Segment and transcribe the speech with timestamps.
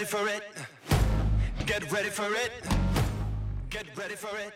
[0.00, 0.42] ready for it.
[1.66, 2.52] Get ready for it.
[3.68, 4.54] Get ready for it.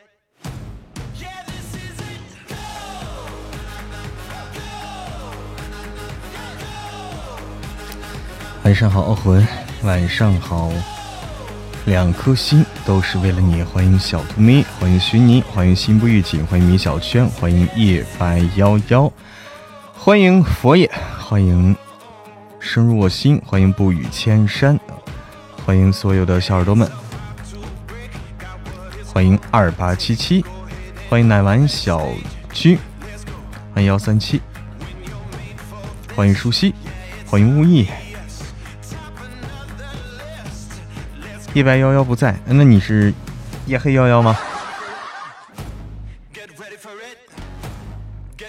[1.20, 2.22] Yeah, this is it.
[2.48, 2.54] Go.
[8.64, 9.46] 晚上好，傲魂。
[9.82, 10.70] 晚上好，
[11.84, 13.62] 两颗心都是为了你。
[13.62, 19.12] 欢迎小兔咪，欢迎徐妮，欢迎心不预警，欢迎米小圈，欢迎夜白夭夭，
[19.92, 21.76] 欢迎佛爷，欢迎
[22.58, 24.80] 深入我心，欢迎不语千山，
[25.64, 26.90] 欢迎所有的小耳朵们，
[29.06, 30.44] 欢迎二八七七，
[31.08, 32.06] 欢迎奶丸小
[32.52, 32.78] 区，
[33.72, 34.42] 欢迎幺三七，
[36.14, 36.74] 欢迎舒西，
[37.26, 37.88] 欢迎乌意。
[41.54, 43.14] 夜白夭夭不在，那你是
[43.64, 44.36] 夜黑夭夭吗？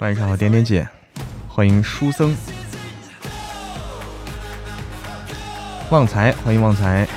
[0.02, 0.86] 晚上好，点点姐，
[1.48, 2.36] 欢迎书僧，
[5.96, 7.08] 旺财，欢迎旺财。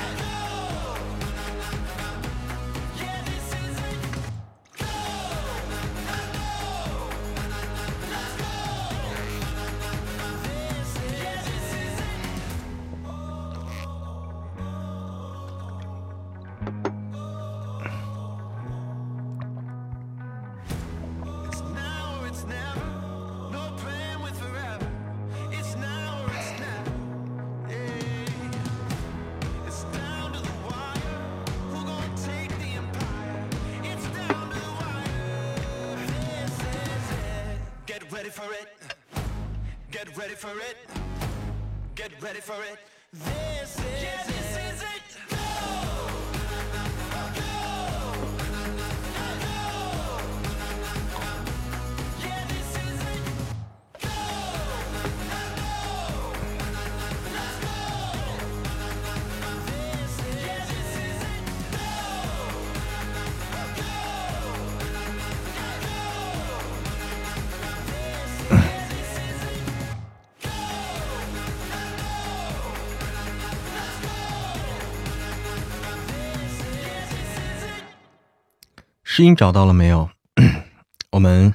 [79.25, 80.09] 音找到了没有？
[81.11, 81.53] 我们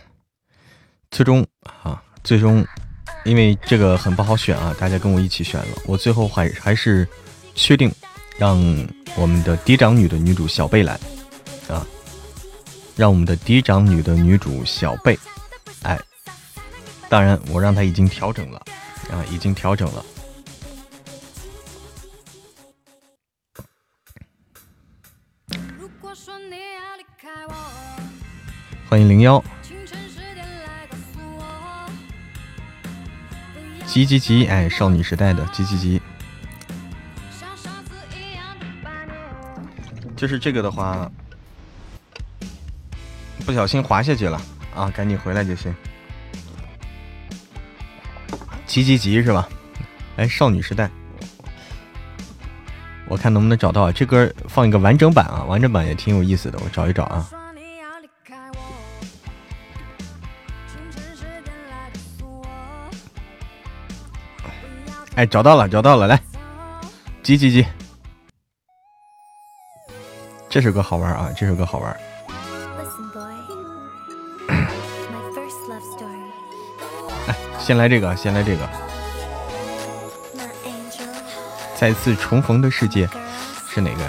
[1.11, 1.47] 最终
[1.83, 2.67] 啊，最终，
[3.25, 5.69] 因为这个很不好选啊，大家跟我一起选了。
[5.87, 7.07] 我最后还还是
[7.55, 7.91] 确定
[8.37, 8.59] 让
[9.17, 10.99] 我们的嫡长女的女主小贝来
[11.69, 11.87] 啊，
[12.97, 15.19] 让我们的嫡长女的女主小贝，
[15.83, 15.99] 哎，
[17.09, 18.61] 当然我让她已经调整了
[19.11, 20.05] 啊，已经调整了。
[28.95, 29.43] 欢迎零幺，
[33.87, 34.47] 急急急！
[34.47, 36.01] 哎，少女时代的急急急，
[40.15, 41.11] 就是这个的话，
[43.45, 44.41] 不小心滑下去了
[44.77, 45.75] 啊，赶紧回来就行。
[48.65, 49.49] 急急急是吧？
[50.19, 50.89] 哎，少女时代，
[53.09, 57.29] 我看能不能找到啊这歌，放一个完整版啊，完整版也挺有意思的，我找一找啊。
[65.17, 66.21] 哎，找到了，找到了，来，
[67.23, 67.65] 急急急！
[70.51, 71.97] 这首歌好玩啊，这首歌好玩。
[77.29, 78.69] 哎，先来这个，先来这个。
[81.77, 83.09] 再次重逢的世界
[83.69, 84.03] 是哪个？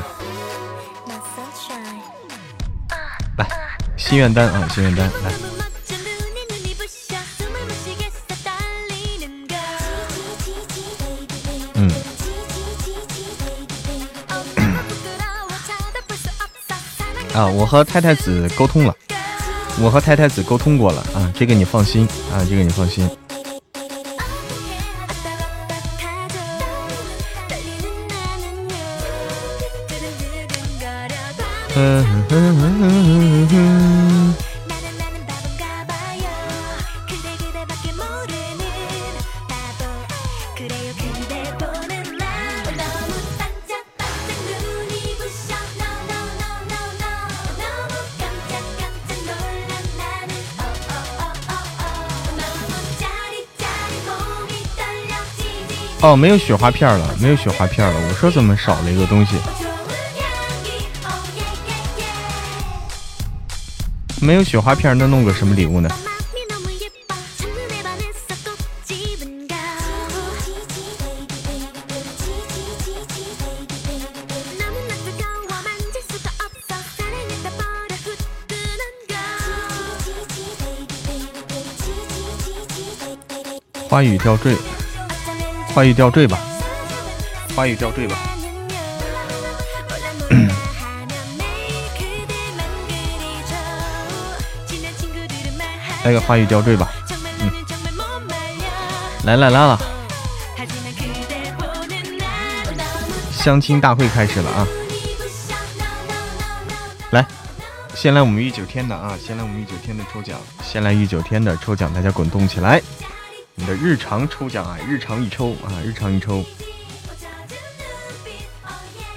[3.38, 3.48] 来，
[3.96, 5.55] 心愿单啊，心愿单来。
[17.36, 18.96] 啊，我和太太子沟通了，
[19.82, 21.02] 我和太太子沟通过了。
[21.14, 22.08] 啊，这个你放心。
[22.32, 23.10] 啊，这个你放心。
[56.06, 59.36] 哦没有雪花片了没有雪花片了我说怎么少了一个东西？
[64.22, 65.90] 没有雪花片那弄个什么礼物呢？
[83.90, 84.56] 花语吊坠。
[85.76, 86.40] 花语吊坠吧，
[87.54, 88.16] 花语吊坠吧。
[96.06, 96.94] 来个花语吊坠吧。
[97.42, 97.52] 嗯，
[99.26, 99.78] 来了来了，
[103.34, 104.68] 相亲大会开始了啊！
[107.10, 107.26] 来，
[107.94, 112.82] 先来我们御九天的啊，先来我们御九天的抽奖，先来御九天的抽奖，大家滚动起来！
[113.66, 116.44] 的日常抽奖啊，日常一抽啊，日常一抽。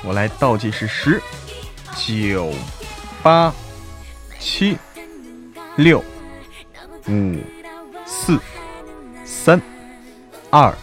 [0.03, 1.21] 我来倒计时十、
[1.97, 2.53] 九、
[3.23, 3.53] 八、
[4.39, 4.77] 七、
[5.77, 6.03] 六。
[7.09, 7.39] 五、
[8.05, 8.39] 四、
[9.25, 9.61] 三、
[10.51, 10.75] 二、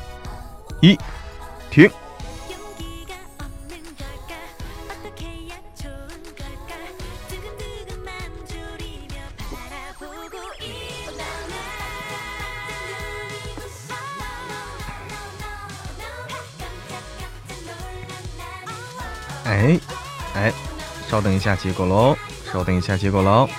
[0.81, 0.97] 一，
[1.69, 1.87] 停。
[21.25, 22.15] 等一下，结果喽！
[22.53, 23.49] 稍等一下，结果喽！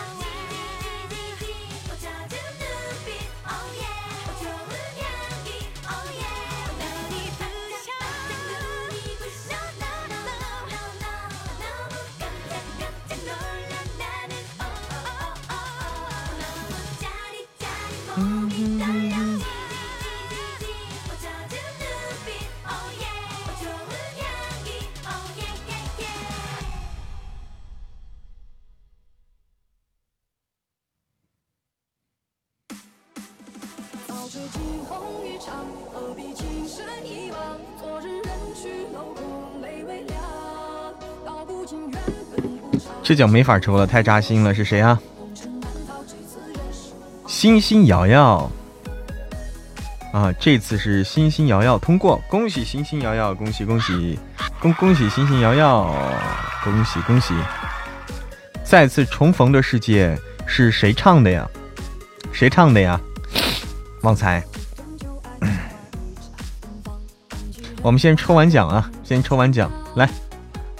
[43.06, 44.52] 这奖没法抽了，太扎心了。
[44.52, 45.00] 是谁啊？
[47.28, 48.50] 星星瑶瑶
[50.12, 54.18] 啊，这次是星星瑶瑶通过，恭喜星星瑶瑶，恭喜恭喜，
[54.58, 55.94] 恭恭喜星星瑶瑶，
[56.64, 57.32] 恭喜恭喜！
[58.64, 61.48] 再次重逢的世界是谁唱的呀？
[62.32, 63.00] 谁唱的呀？
[64.02, 64.42] 旺财，
[67.82, 70.10] 我们先抽完奖啊，先抽完奖，来。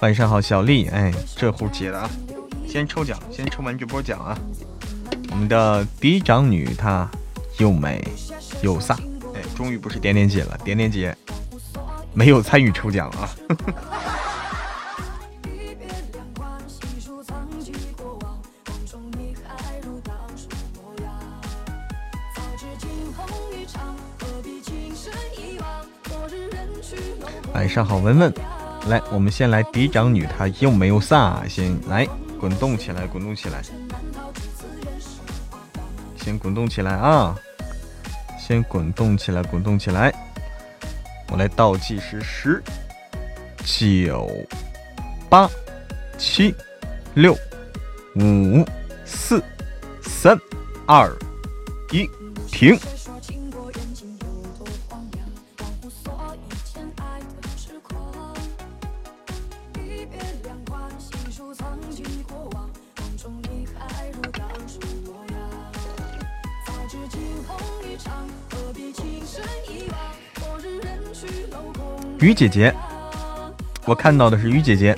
[0.02, 0.86] 晚上好，小丽。
[0.88, 2.10] 哎，这壶解了啊！
[2.68, 4.36] 先抽奖，先抽完这波奖啊！
[5.30, 7.10] 我们的嫡长女她
[7.58, 8.06] 又美
[8.62, 8.92] 又飒。
[9.34, 11.16] 哎，终于不是点点姐了，点点姐
[12.12, 13.30] 没有参与抽奖啊。
[27.54, 28.32] 晚上好，文文。
[28.88, 32.06] 来，我们先来嫡长女，她又没有飒，先来
[32.38, 33.60] 滚动起来，滚动起来，
[36.16, 37.36] 先滚动起来啊！
[38.38, 40.14] 先滚动起来，滚动起来。
[41.30, 42.62] 我来倒计时：十、
[43.64, 44.30] 九、
[45.28, 45.50] 八、
[46.16, 46.54] 七、
[47.14, 47.36] 六、
[48.14, 48.64] 五、
[49.04, 49.42] 四、
[50.00, 50.38] 三、
[50.86, 51.12] 二、
[51.90, 52.08] 一，
[52.46, 52.78] 停。
[72.36, 72.72] 姐姐，
[73.86, 74.94] 我看到的是于姐姐。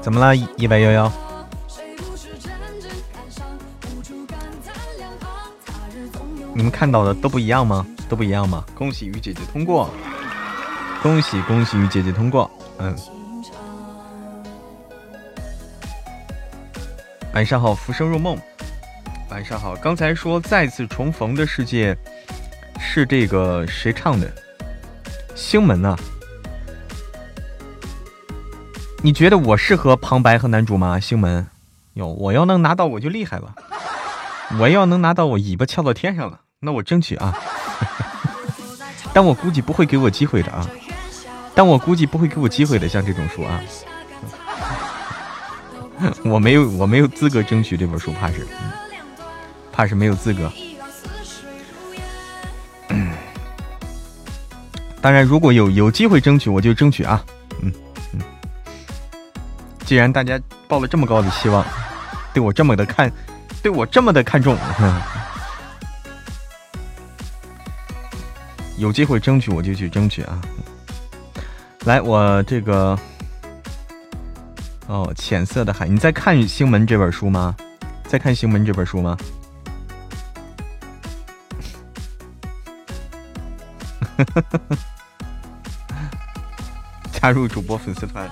[0.00, 0.34] 怎么了？
[0.56, 1.12] 一百幺幺？
[6.54, 7.86] 你们看到的都不一样吗？
[8.08, 8.64] 都不一样吗？
[8.74, 9.90] 恭喜于姐姐通过！
[11.02, 12.50] 恭喜恭喜于姐姐通过！
[12.78, 12.96] 嗯。
[17.34, 18.36] 晚上好，浮生若梦。
[19.30, 21.96] 晚上好，刚才说再次重逢的世界
[22.78, 24.30] 是这个谁唱的？
[25.34, 25.96] 星门呐？
[29.02, 31.00] 你觉得我适合旁白和男主吗？
[31.00, 31.46] 星门，
[31.94, 33.54] 哟，我要能拿到我就厉害了。
[34.58, 37.34] 我要能拿到我尾巴翘到天上了，那我争取啊。
[39.14, 40.68] 但我估计不会给我机会的啊。
[41.54, 43.62] 但我估计不会给我机会的，像这种书啊。
[46.24, 48.46] 我没有，我没有资格争取这本书，怕是，
[49.72, 50.50] 怕是没有资格。
[55.00, 57.24] 当然，如果有有机会争取，我就争取啊。
[57.60, 57.72] 嗯
[58.12, 58.20] 嗯。
[59.84, 61.66] 既然大家抱了这么高的期望，
[62.32, 63.10] 对我这么的看，
[63.62, 64.56] 对我这么的看重，
[68.78, 70.40] 有机会争取我就去争取啊。
[71.84, 72.96] 来，我这个
[74.88, 77.56] 哦，浅色的海，你在看《星门》这本书吗？
[78.06, 79.16] 在看《星门》这本书吗？
[87.12, 88.28] 加入主播粉丝团，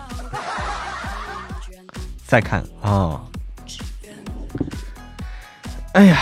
[2.27, 3.23] 再看啊！
[5.93, 6.19] 哎呀，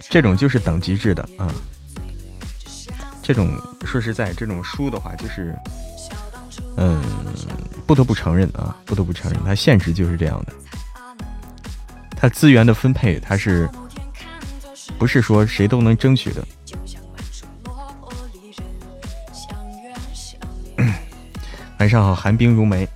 [0.00, 1.48] 这种就是等级制的啊！
[3.22, 3.50] 这种
[3.84, 5.56] 说实在，这种书的话，就是
[6.76, 7.02] 嗯，
[7.86, 10.52] 不得不承认啊，不得不承认，它现实就是这样的。
[12.10, 13.68] 它资源的分配，它是
[14.98, 16.46] 不是说谁都能争取的？
[21.78, 22.88] 晚上好，寒冰如梅。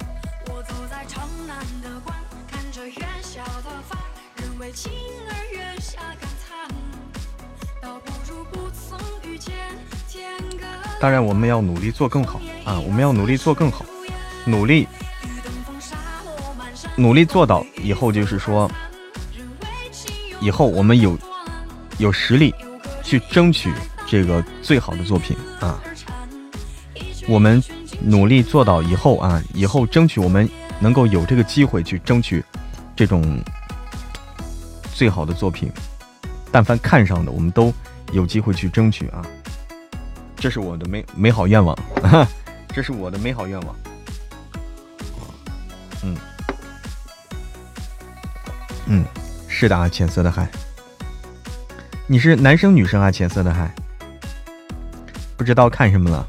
[11.00, 12.78] 当然，我们要努力做更好啊！
[12.78, 13.84] 我们要努力做更好，
[14.44, 14.86] 努力，
[16.94, 18.70] 努力做到以后，就是说，
[20.40, 21.18] 以后我们有
[21.98, 22.54] 有实力
[23.02, 23.72] 去争取
[24.06, 25.80] 这个最好的作品啊！
[27.26, 27.62] 我们。
[28.02, 32.42] 努力做到以后啊，以后争取我们能够有这个机会去争取
[32.96, 33.38] 这种
[34.94, 35.70] 最好的作品。
[36.50, 37.70] 但凡看上的，我们都
[38.14, 39.20] 有机会去争取啊！
[40.40, 41.78] 这是我的美美好愿望，
[42.72, 43.76] 这是我的美好愿望。
[46.02, 46.16] 嗯。
[48.86, 49.04] 嗯，
[49.46, 50.48] 是的啊，浅色的海，
[52.06, 53.10] 你是男生女生啊？
[53.10, 53.70] 浅色的海，
[55.36, 56.26] 不知道看什么了。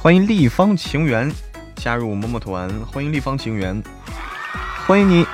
[0.00, 1.30] 欢迎立方情缘
[1.74, 3.82] 加入摸摸团，欢迎立方情缘，
[4.86, 5.26] 欢迎你，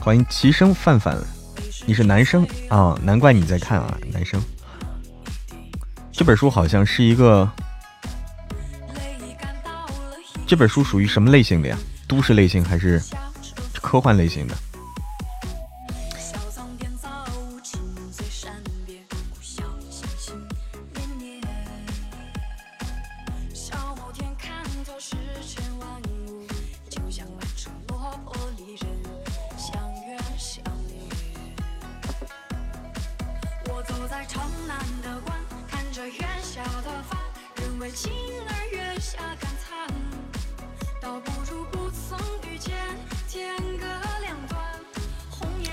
[0.00, 1.18] 欢迎齐声范范，
[1.90, 2.96] 你是男生啊？
[3.02, 4.40] 难怪你在看啊，男生。
[6.12, 7.50] 这本书好像是一个，
[10.46, 11.76] 这本书属于什么类型的呀？
[12.06, 13.02] 都市类型还是
[13.82, 14.54] 科幻类型的？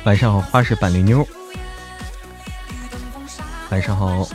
[0.08, 1.28] 晚上好，花式板栗妞。
[3.70, 4.26] 晚上好，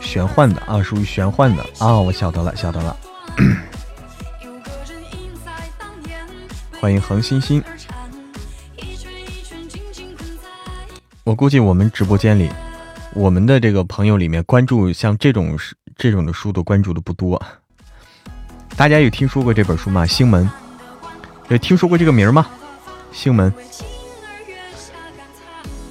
[0.00, 2.96] 玄幻的啊，属于玄幻的啊，我晓得了，晓得了。
[6.80, 7.62] 欢迎恒星星。
[11.22, 12.50] 我估计我们直播间里，
[13.14, 15.56] 我们的这个朋友里面，关注像这种
[15.96, 17.40] 这种的书的关注的不多。
[18.74, 20.04] 大家有听说过这本书吗？
[20.04, 20.50] 星门，
[21.46, 22.44] 有听说过这个名吗？
[23.12, 23.54] 星门。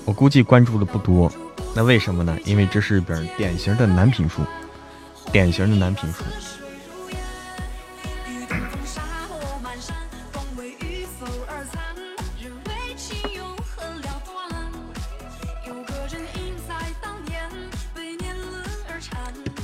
[0.05, 1.31] 我估计关注的不多，
[1.75, 2.37] 那为什么呢？
[2.43, 4.41] 因为这是本典型的男频书，
[5.31, 6.23] 典型的男频书。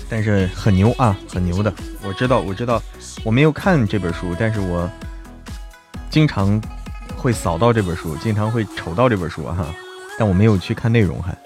[0.10, 1.72] 但是很牛啊，很牛的。
[2.02, 2.82] 我知道，我知道，
[3.26, 4.90] 我没有看这本书，但是我
[6.10, 6.60] 经常
[7.18, 9.68] 会扫到这本书，经常会瞅到这本书哈。
[10.18, 11.38] 但我没有去看内容，还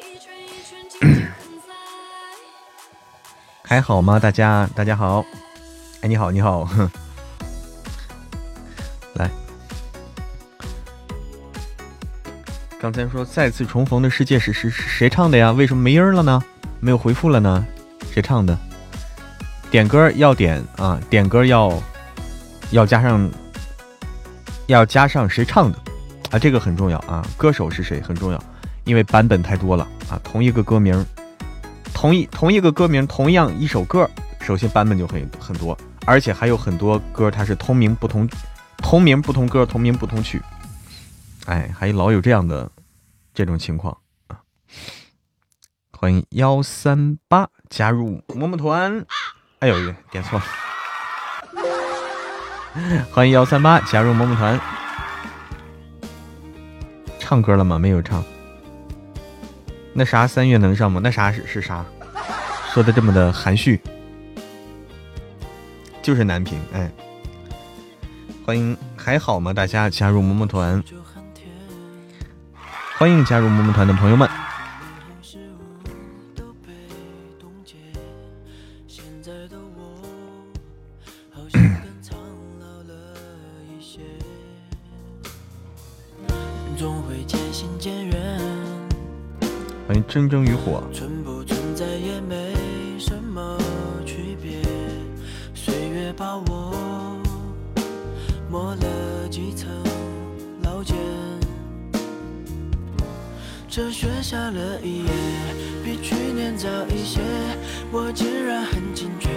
[3.64, 4.18] 还好吗？
[4.18, 5.26] 大家，大家好，
[6.02, 6.68] 哎，你好，你好，
[9.16, 9.30] 来，
[12.80, 15.52] 刚才说再次重逢的世界是是谁唱的呀？
[15.52, 16.42] 为什么没音了呢？
[16.80, 17.66] 没有回复了呢？
[18.14, 18.58] 谁唱的？
[19.70, 21.82] 点歌要点啊，点歌要
[22.72, 23.30] 要加上
[24.68, 25.78] 要加上谁唱的
[26.30, 26.40] 啊？
[26.40, 28.44] 这个很重要啊，歌手是谁很重要。
[28.84, 31.06] 因为版本太多了啊，同一个歌名，
[31.94, 34.10] 同一同一个歌名，同样一首歌，
[34.40, 38.28] 首先版本就很很多，而且还有很多歌它是同名不同，
[38.78, 40.42] 同名不同歌，同名不同曲，
[41.46, 42.70] 哎，还老有这样的
[43.34, 43.96] 这种情况
[44.28, 44.40] 啊！
[45.92, 49.06] 欢迎幺三八加入么么团，
[49.60, 50.46] 哎呦，点错了，
[53.12, 54.60] 欢迎幺三八加入么么团，
[57.20, 57.78] 唱歌了吗？
[57.78, 58.24] 没有唱。
[59.94, 61.02] 那啥，三月能上吗？
[61.04, 61.86] 那啥是是啥？
[62.74, 63.80] 说的这么的含蓄，
[66.02, 66.90] 就是难评哎。
[68.46, 69.54] 欢迎，还好吗？
[69.54, 70.82] 大家加入么么团，
[72.98, 74.30] 欢迎加入么么团的朋友们。
[90.12, 90.84] 蒸蒸与火。
[90.92, 92.54] 存不存在也没
[93.00, 93.58] 什么
[94.06, 94.58] 区别，
[95.54, 97.18] 岁月把我
[98.50, 99.70] 磨了几层
[100.64, 100.98] 老茧。
[103.70, 105.12] 这雪下了一夜，
[105.82, 107.22] 比去年早一些，
[107.90, 109.30] 我竟然很惊觉，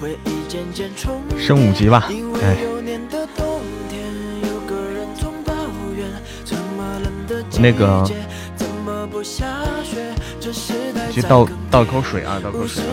[0.00, 1.38] 回忆渐渐重叠。
[1.38, 3.60] 升五级吧，因为哎，有年的冬
[3.90, 4.02] 天，
[4.50, 5.52] 有个人总抱
[5.94, 6.08] 怨，
[6.46, 8.02] 这么冷的季那个
[11.20, 12.88] 去倒倒口水啊，倒口水啊。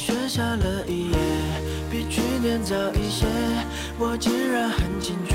[0.00, 1.16] 雪下了一夜，
[1.90, 3.26] 比去年早一些。
[3.98, 5.34] 我竟然很惊觉，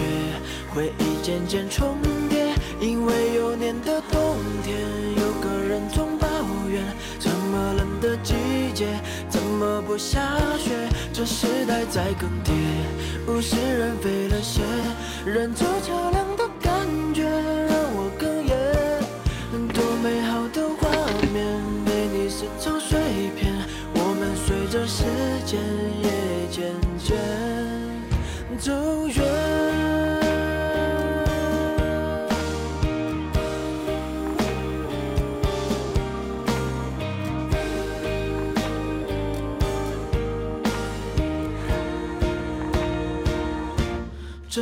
[0.73, 1.95] 回忆渐渐重
[2.28, 2.51] 叠，
[2.82, 4.75] 因为有年的冬天，
[5.21, 6.28] 有个人总抱
[6.67, 6.82] 怨，
[7.19, 8.34] 这么冷的季
[8.73, 8.88] 节，
[9.30, 10.19] 怎么不下
[10.58, 10.71] 雪？
[11.13, 12.51] 这时代在更迭，
[13.28, 14.63] 物是人非了些，
[15.28, 17.23] 人走桥梁的感觉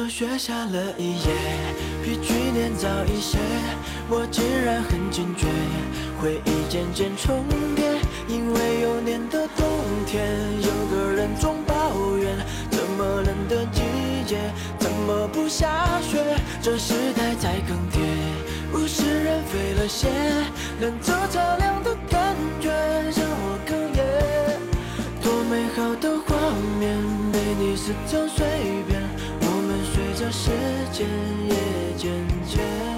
[0.09, 1.33] 雪下了一夜，
[2.03, 3.37] 比去年早一些。
[4.09, 5.47] 我竟然很惊觉，
[6.21, 7.43] 回忆渐渐重
[7.75, 7.83] 叠。
[8.27, 9.65] 因为有年的冬
[10.05, 10.25] 天，
[10.61, 12.37] 有个人总抱怨，
[12.71, 13.81] 这么冷的季
[14.25, 14.37] 节，
[14.79, 16.23] 怎么不下雪？
[16.61, 17.99] 这时代在更迭，
[18.73, 20.07] 物是人非了些，
[20.79, 24.01] 冷着擦亮的感觉让我哽咽。
[25.21, 26.35] 多美好的画
[26.79, 26.97] 面
[27.31, 28.45] 被你撕成碎
[28.87, 28.92] 片，
[30.31, 30.49] 时
[30.91, 31.07] 间
[31.49, 32.11] 也渐
[32.45, 32.92] 渐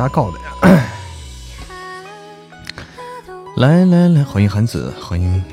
[0.00, 0.44] 他搞的呀？
[3.58, 5.44] 来来来，欢迎韩子，欢迎，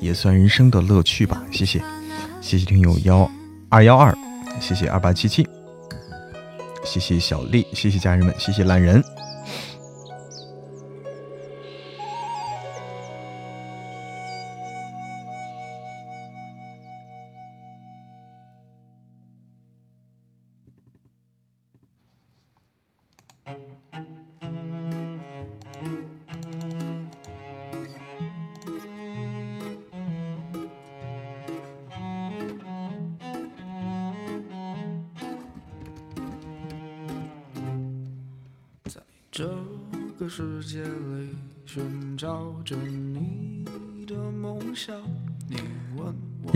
[0.00, 1.42] 也算人生的乐趣吧。
[1.52, 1.82] 谢谢，
[2.40, 3.30] 谢谢听友幺
[3.68, 4.16] 二幺二，
[4.58, 5.46] 谢谢二八七七，
[6.82, 9.04] 谢谢小丽，谢谢家人们，谢谢懒人。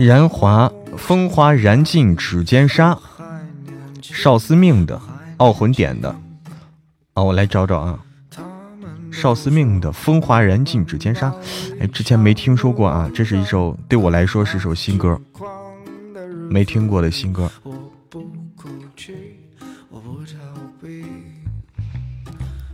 [0.05, 2.95] 燃华风华燃尽指尖沙，
[4.03, 5.01] 少司命的
[5.37, 6.15] 傲魂点的
[7.15, 7.99] 啊，我来找找啊。
[9.11, 11.33] 少司命的风华燃尽指尖沙，
[11.79, 15.19] 哎，之前没听说过啊，这是一首对我来说是首新歌，
[16.51, 17.51] 没听过的新歌。
[17.63, 17.71] 我
[18.07, 18.21] 不
[18.55, 19.11] 哭泣，
[19.89, 20.33] 我不逃
[20.79, 21.03] 避。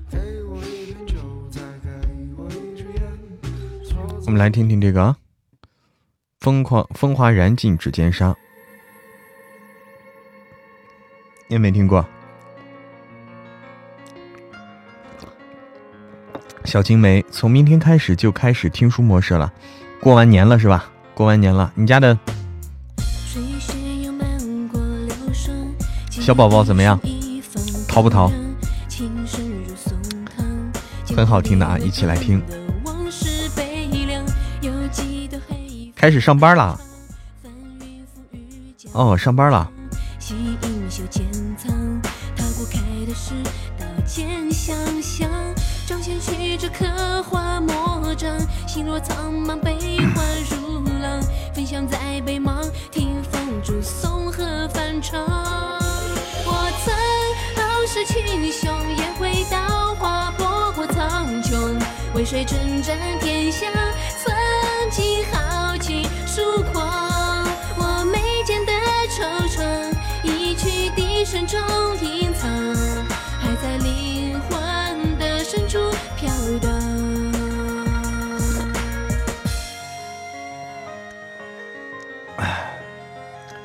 [0.09, 0.17] 给
[0.49, 1.15] 我一瓶酒，
[1.49, 1.89] 再给
[2.35, 3.01] 我一支烟。
[3.89, 5.15] 说我们来听听这个啊，
[6.41, 8.35] 疯狂风华燃尽指尖沙，
[11.47, 12.03] 你也没听过？
[16.65, 19.53] 小青梅从明天开始就开始听书模式了，
[19.99, 20.89] 过完年了是吧？
[21.13, 22.17] 过完年了，你家的
[26.09, 26.99] 小宝宝怎么样？
[27.87, 28.31] 淘不淘？
[31.15, 32.41] 很好听的啊，一起来听。
[36.01, 36.81] 开始上班了？
[38.91, 39.69] 哦，上班了。
[40.17, 41.03] 细影袖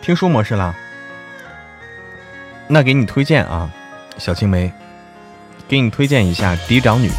[0.07, 0.73] 听书模式啦，
[2.69, 3.69] 那给你推荐啊，
[4.19, 4.73] 小青梅，
[5.67, 7.11] 给你推荐一下嫡长女，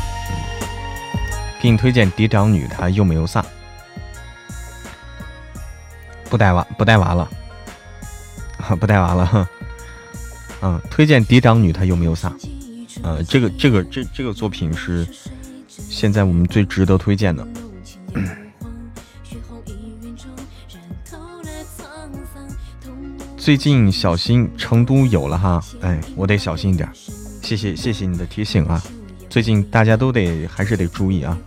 [1.61, 3.43] 给你推荐嫡长女，她又没有飒，
[6.29, 7.29] 不带娃不带娃了，
[8.65, 9.47] 啊 不带娃了，哼，
[10.63, 12.31] 嗯，推荐嫡长女，她又没有撒，
[13.03, 15.05] 呃，这个这个这这个作品是
[15.75, 17.45] 现在我们最值得推荐的。
[23.47, 26.89] 最近小心成都有了哈，哎，我得小心一点。
[27.41, 28.83] 谢谢谢谢你的提醒啊，
[29.29, 31.37] 最近大家都得还是得注意啊，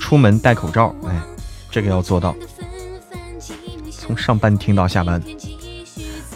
[0.00, 1.16] 出门戴口罩，哎，
[1.70, 2.34] 这个要做到。
[3.88, 5.22] 从上班听到下班，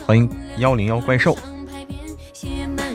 [0.07, 1.37] 欢迎幺零幺怪兽。
[2.33, 2.87] 写满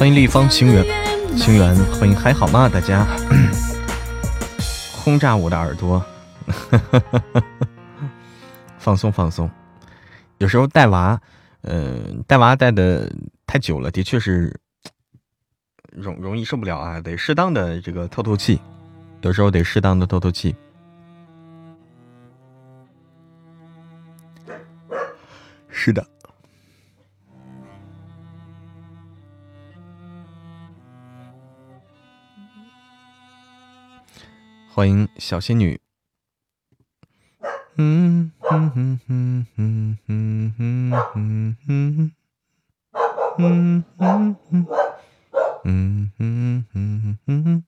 [0.00, 0.82] 欢迎立方星源，
[1.36, 2.70] 星源，欢迎还好吗？
[2.70, 3.06] 大家
[4.96, 6.02] 轰炸我的耳朵，
[8.80, 9.50] 放松放松。
[10.38, 11.20] 有时候带娃，
[11.64, 13.12] 嗯、带娃带的
[13.46, 14.58] 太久了，的确是
[15.92, 18.58] 容容易受不了啊，得适当的这个透透气，
[19.20, 20.56] 有时候得适当的透透气。
[25.68, 26.02] 是的。
[34.72, 35.80] 欢迎小仙女。
[37.76, 41.54] 嗯嗯嗯嗯嗯嗯嗯嗯
[43.36, 44.36] 嗯嗯
[45.64, 47.64] 嗯嗯嗯嗯嗯。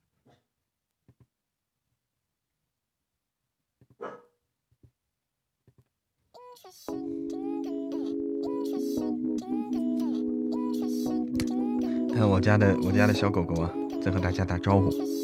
[12.15, 13.71] 看我家的我家的小狗狗啊，
[14.03, 15.22] 在和大家打招呼。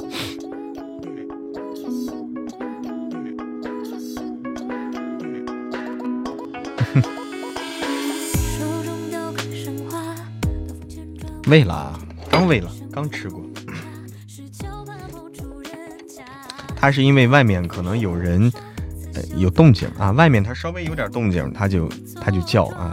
[11.49, 11.99] 喂了，
[12.31, 13.43] 刚喂了，刚吃过。
[16.77, 18.53] 它是因为外面可能有人，
[19.15, 21.89] 呃，有动静啊，外面它稍微有点动静，它就
[22.21, 22.93] 它就叫啊。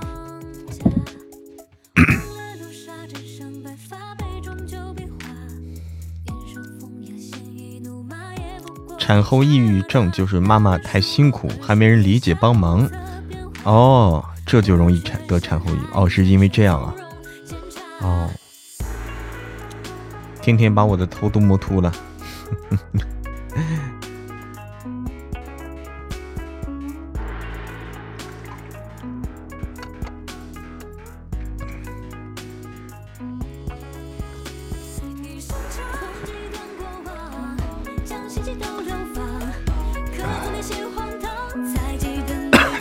[8.98, 12.89] 产后抑郁症就是妈妈太辛苦，还没人理解帮忙。
[13.65, 15.82] 哦，这就容易产得产后抑郁。
[15.94, 16.96] 哦，是因为这样啊。
[20.45, 21.91] 天天把我的头都磨秃了。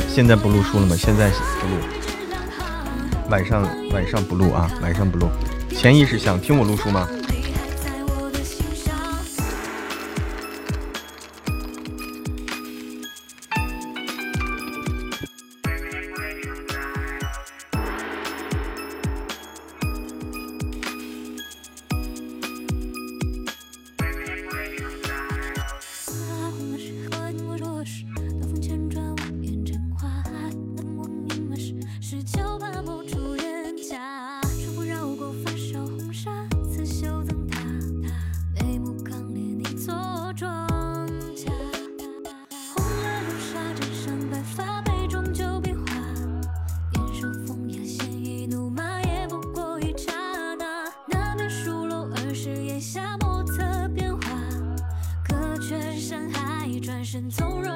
[0.07, 0.95] 现在不录书了吗？
[0.95, 1.81] 现在不录，
[3.31, 5.31] 晚上晚上不录啊，晚上不录。
[5.71, 7.09] 潜意识想听我录书吗？
[57.15, 57.74] 身纵容。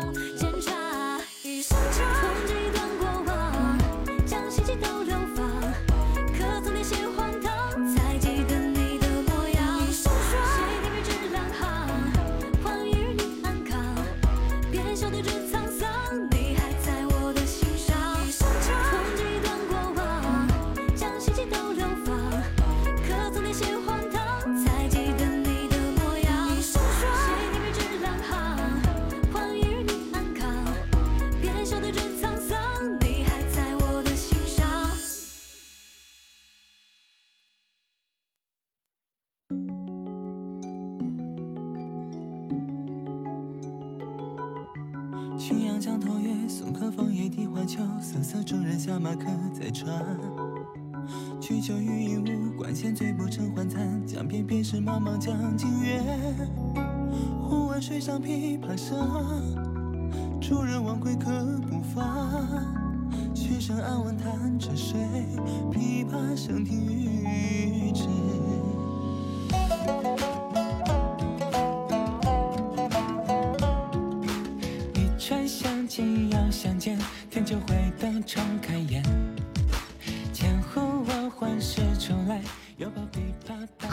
[54.88, 56.01] 茫茫江浸月
[57.42, 58.96] 忽闻水上琵琶声
[60.40, 61.31] 主人忘归客
[61.68, 62.27] 不发
[63.35, 64.98] 寻声暗问弹者谁
[65.70, 68.09] 琵琶声停欲语迟。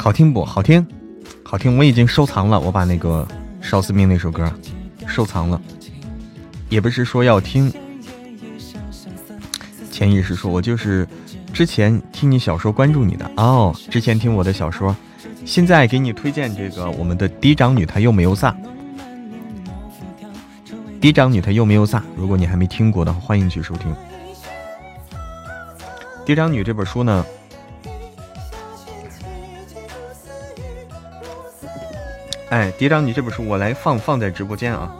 [0.06, 0.86] 好听不好听？
[1.44, 1.80] 好听！
[1.80, 3.28] 我已经收藏了，我把那个
[3.60, 4.48] 邵思明那首歌
[5.08, 5.60] 收藏了。
[6.70, 7.74] 也不是说要听，
[9.90, 11.08] 潜意识说，我就是
[11.52, 14.96] 之前听你小说关注你的哦，之前听我的小说，
[15.44, 18.56] 现在给你推荐这个我们的嫡长女，她又没有撒。
[21.02, 23.92] 嫡长女她又没有撒，如果你还没听过的话，欢迎去收听。
[26.24, 27.26] 嫡长女这本书呢？
[32.50, 34.96] 哎，嫡长你这本书我来放放在直播间啊。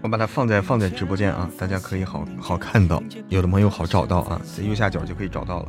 [0.00, 5.68] 我我把它放在放在直播间啊，大家可以好好看到，有的朋友好找到啊，在右下角就可以找到了。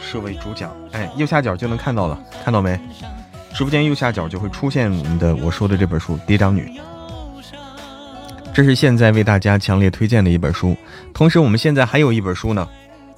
[0.00, 2.76] 设为主讲，哎，右下角就能看到了，看到没？
[3.54, 6.62] 直播间右下角就会出现我们的我说的这本书《嫡长女》，
[8.54, 10.76] 这是现在为大家强烈推荐的一本书。
[11.12, 12.68] 同时，我们现在还有一本书呢，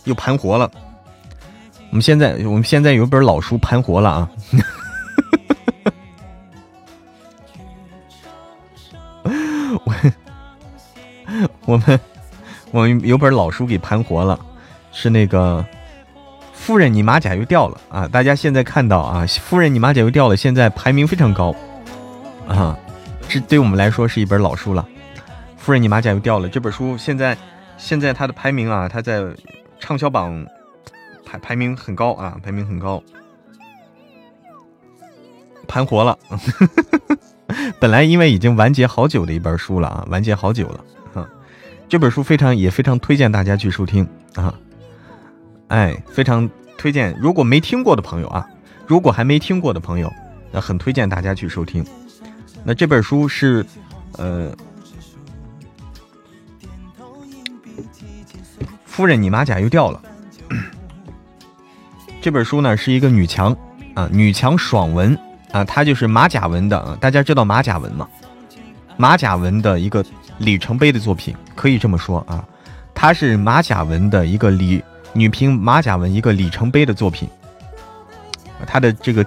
[0.05, 0.71] 又盘活了。
[1.90, 4.31] 我们现在我们现在有本老书盘活了啊。
[9.85, 9.95] 我
[11.66, 12.01] 我们
[12.71, 14.38] 我们有本老书给盘活了，
[14.93, 15.64] 是那个
[16.61, 18.07] 夫人你马甲又掉了啊！
[18.07, 21.57] 大家现在看到啊，夫人你马甲又掉了，现在排名非常高
[22.46, 22.79] 啊！
[23.27, 24.87] 这对我们来说是一本老书了。
[25.57, 27.37] 夫人你马甲又掉了这本书现在
[27.79, 29.25] 现在它的排名啊，它在
[29.81, 30.46] 畅销榜
[31.25, 33.03] 排排名很高啊，排名很高，
[35.66, 36.16] 盘活了。
[37.81, 41.27] 本来因为已经完结好久的一本书了啊，完结好久了啊，
[41.88, 44.55] 这本书非常也非常推荐大家去收听啊，
[45.70, 47.16] 哎，非常推荐。
[47.18, 48.46] 如果没听过的朋友啊，
[48.87, 50.12] 如果还没听过的朋友，
[50.52, 51.85] 那很推荐大家去收听。
[52.64, 53.64] 那这本书是，
[54.18, 54.52] 呃，
[58.85, 60.02] 夫人，你马甲又掉了。
[62.20, 63.56] 这本书呢是一个女强
[63.94, 65.16] 啊，女强爽文。
[65.52, 68.09] 啊，它就是马甲文的啊，大家知道马甲文吗？
[68.96, 70.04] 马甲文的一个
[70.38, 72.44] 里程碑的作品，可以这么说啊，
[72.94, 74.80] 它是马甲文的一个里
[75.12, 77.29] 女频马甲文一个里程碑的作品。
[78.67, 79.25] 它的这个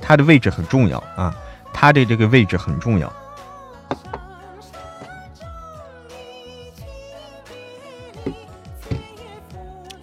[0.00, 1.34] 它的位置很重要啊，
[1.72, 3.12] 它的这个位置很重要。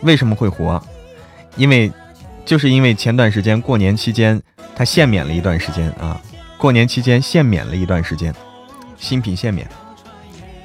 [0.02, 0.82] 为什么会火？
[1.56, 1.92] 因为
[2.46, 4.42] 就是因为前段时间过年期间。
[4.74, 6.20] 他限免了一段时间啊，
[6.58, 8.34] 过年期间限免了一段时间，
[8.98, 9.70] 新品限免，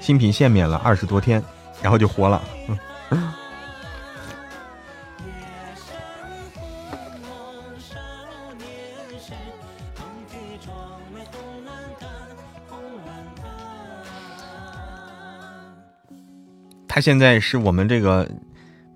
[0.01, 1.43] 新品限免了二十多天，
[1.83, 2.41] 然后就活了。
[16.97, 18.27] 他现在是我们这个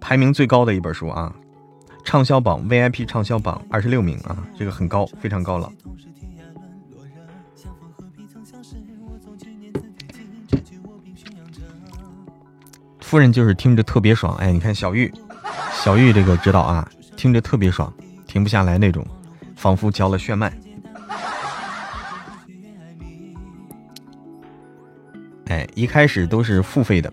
[0.01, 1.31] 排名最高的一本书啊。
[2.03, 5.71] 畅销榜 VIP 畅销榜二十六名啊，这个很高，非常高了。
[13.03, 15.13] 夫人就是听着特别爽，哎，你看小玉，
[15.71, 17.93] 小玉这个知道啊，听着特别爽，
[18.27, 19.07] 停不下来那种，
[19.55, 20.51] 仿佛交了血脉。
[25.49, 27.13] 哎，一开始都是付费的，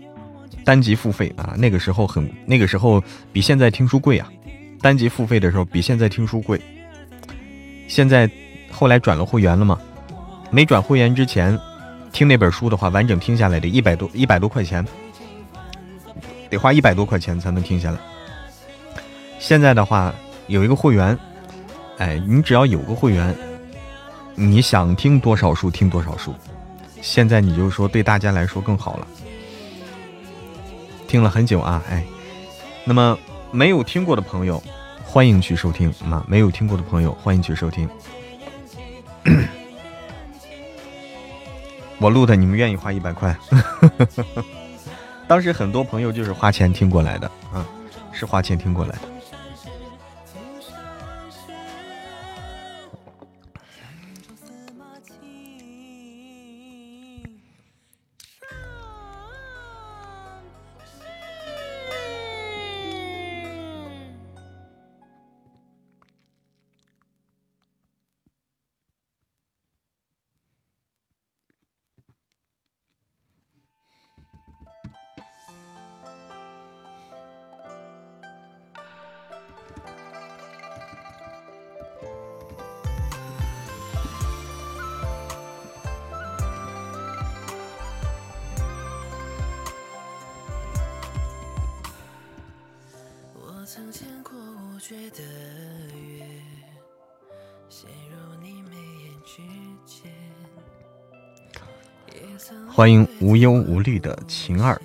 [0.68, 3.02] 单集付费啊，那个时候很，那个时候
[3.32, 4.30] 比现在听书贵啊。
[4.82, 6.60] 单集付费的时候比现在听书贵，
[7.88, 8.30] 现在
[8.70, 9.80] 后来转了会员了嘛？
[10.50, 11.58] 没转会员之前，
[12.12, 14.86] 听那本书的话，完整听下来得一百多一百多块钱，
[16.50, 17.98] 得花一百多块钱才能听下来。
[19.38, 20.14] 现在的话
[20.48, 21.18] 有一个会员，
[21.96, 23.34] 哎，你只要有个会员，
[24.34, 26.34] 你想听多少书听多少书。
[27.00, 29.06] 现在你就说对大家来说更好了，
[31.08, 32.04] 听了很久啊，哎，
[32.84, 33.18] 那么。
[33.50, 34.62] 没有听过的朋友，
[35.02, 36.22] 欢迎去收听啊！
[36.28, 37.88] 没有听过的朋友，欢迎去收听。
[41.98, 43.34] 我录的，你们愿意花一百块？
[45.26, 47.64] 当时很多朋友就是花钱听过来的啊，
[48.12, 48.98] 是花钱听过来的。
[93.78, 95.22] 曾牵过无绝的
[95.94, 96.26] 约，
[97.68, 98.74] 陷入你眉
[99.04, 99.40] 眼之
[99.86, 100.10] 间
[102.68, 104.82] 欢迎无忧无虑的晴儿，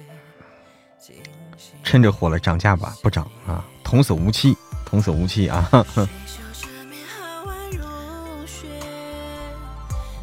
[1.83, 3.65] 趁着火了涨价吧，不涨啊！
[3.83, 5.67] 童叟无欺，童叟无欺啊！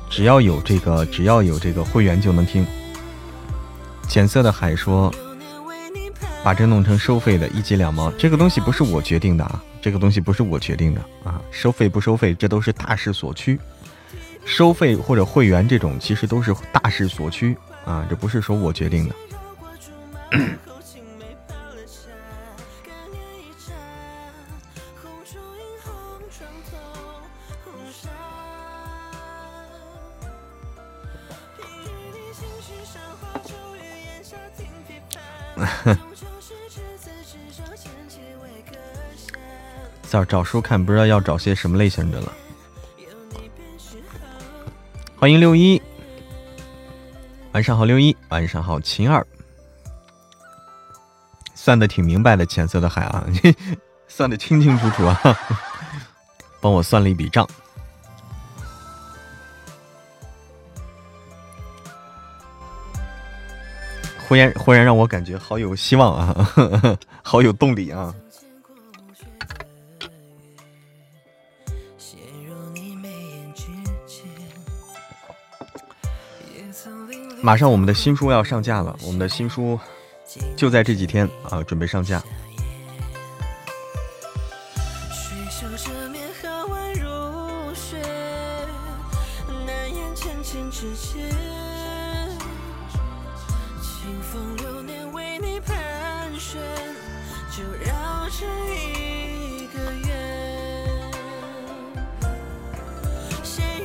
[0.09, 2.65] 只要有这个，只要有这个会员就能听。
[4.09, 5.13] 浅色的海说
[6.43, 8.11] ：“把这弄成收费的，一集两毛。
[8.13, 13.59] 这个东西不是我决定的啊，这个东西不是我决定的啊，收费不收费，这都是大势所趋。”
[14.47, 17.93] 收费或者会员这种，其实都是大势所趋啊。
[17.93, 19.15] 啊，这不是说我决定的。
[40.25, 42.33] 找书看，不知道要找些什么类型的了。
[45.17, 45.81] 欢迎六一，
[47.53, 49.25] 晚上好，六一，晚上好，秦二，
[51.55, 53.27] 算的挺明白的，浅色的海啊，
[54.09, 55.21] 算的清清楚楚啊，
[56.61, 57.47] 帮我算了一笔账。
[64.27, 66.49] 忽然忽然让我感觉好有希望啊，
[67.21, 68.15] 好有动力啊！
[77.43, 79.79] 马上我们的新书要上架了，我们的新书
[80.57, 82.23] 就在这几天啊，准备上架。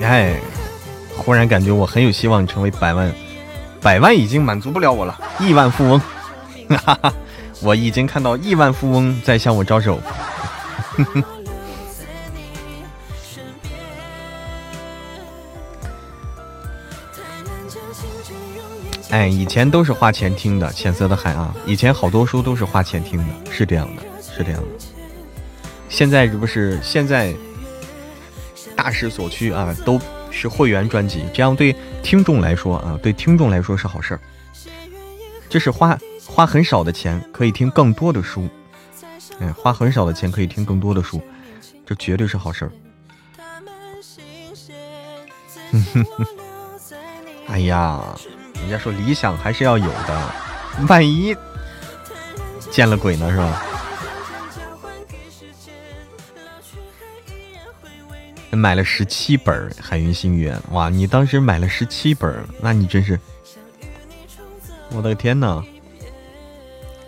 [0.02, 0.40] 哎，
[1.18, 3.12] 忽然感觉我很有希望成为百万，
[3.86, 6.02] 百万已经满足不了我了，亿万富翁，
[6.70, 7.14] 哈哈，
[7.62, 10.02] 我已经看到亿万富翁在向我招手。
[19.12, 24.02] 哎，以前都是花钱听的《浅色的海》啊，以前好多书都是花钱听的，是这样的，
[24.36, 24.68] 是这样的。
[25.90, 27.36] 现在这不是现在。
[28.76, 31.74] 大势所趋啊，都是会员专辑，这样对
[32.06, 34.20] 听众来说啊，对听众来说是好事儿。
[35.50, 38.48] 这是花花很少的钱可以听更多的书，
[39.40, 41.20] 哎，花很少的钱可以听更多的书，
[41.84, 42.72] 这绝对是好事儿。
[47.50, 48.16] 哎呀，
[48.54, 50.32] 人家说理想还是要有的，
[50.88, 51.36] 万一
[52.70, 53.64] 见了鬼呢，是吧？
[58.56, 60.90] 买了十七本《海云心愿》，哇！
[60.90, 63.20] 你当时买了十七本，那你真是，
[64.92, 65.64] 我的天呐！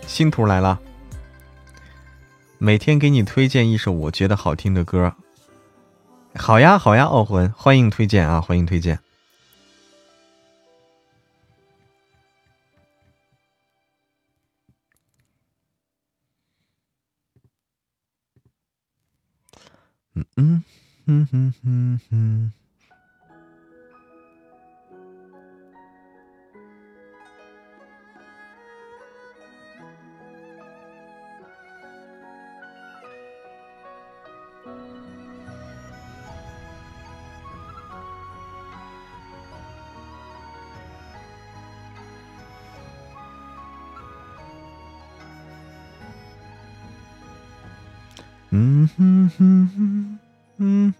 [0.06, 0.80] 新图来了，
[2.58, 5.14] 每天给你推荐一首我觉得好听的歌。
[6.34, 8.98] 好呀，好呀，傲魂，欢迎推荐啊，欢迎推荐。
[20.14, 20.64] 嗯嗯。
[21.08, 21.26] 嗯
[50.58, 50.92] 哼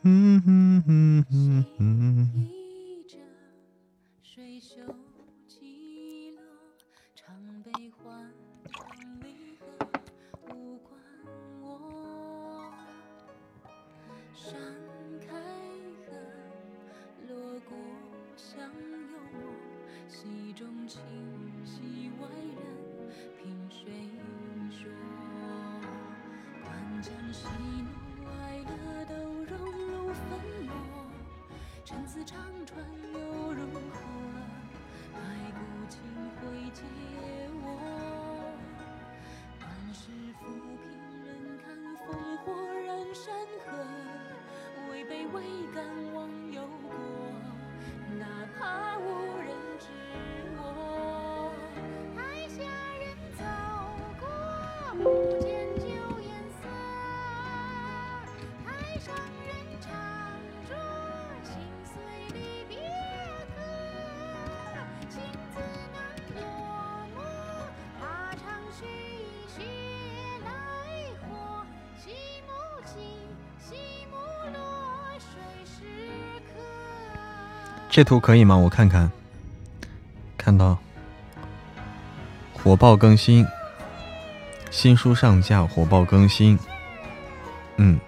[77.89, 78.57] 这图可以吗？
[78.57, 79.11] 我看看，
[80.36, 80.76] 看到
[82.53, 83.47] 火爆更新，
[84.70, 86.59] 新书上架，火爆更新，
[87.76, 87.99] 嗯，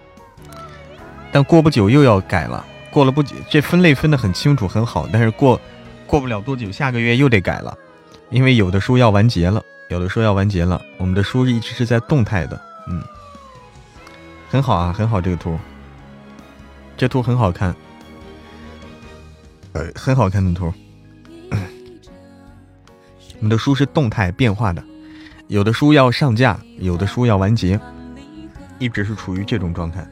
[1.32, 2.64] 但过不久又要改了。
[2.92, 5.60] 过了不久，这分类分的很清楚，很好，但是过
[6.06, 7.76] 过不了多久，下个月又得改了，
[8.30, 10.82] 因为有的书要完结了，有的书要完结了。
[10.98, 13.00] 我们的书一直是在动态的，嗯，
[14.50, 15.56] 很好啊，很好，这个图，
[16.96, 17.74] 这图很好看，
[19.72, 20.72] 呃，很好看的图。
[23.38, 24.84] 我们的书是动态变化的，
[25.48, 27.80] 有的书要上架，有的书要完结，
[28.78, 30.06] 一直是处于这种状态。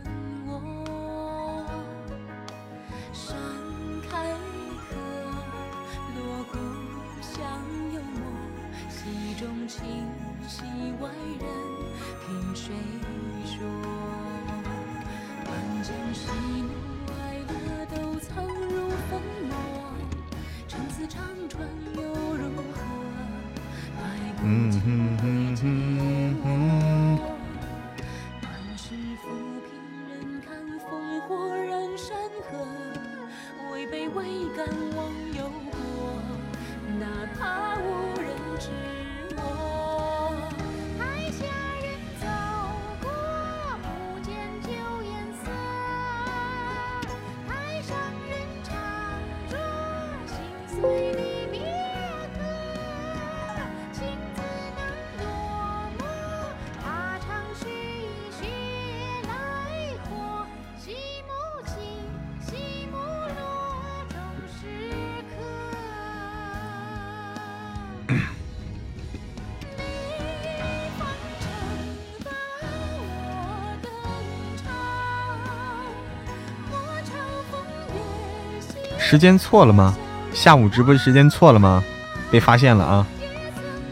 [79.08, 79.96] 时间错了吗？
[80.34, 81.82] 下午直播时间错了吗？
[82.30, 83.06] 被发现了啊！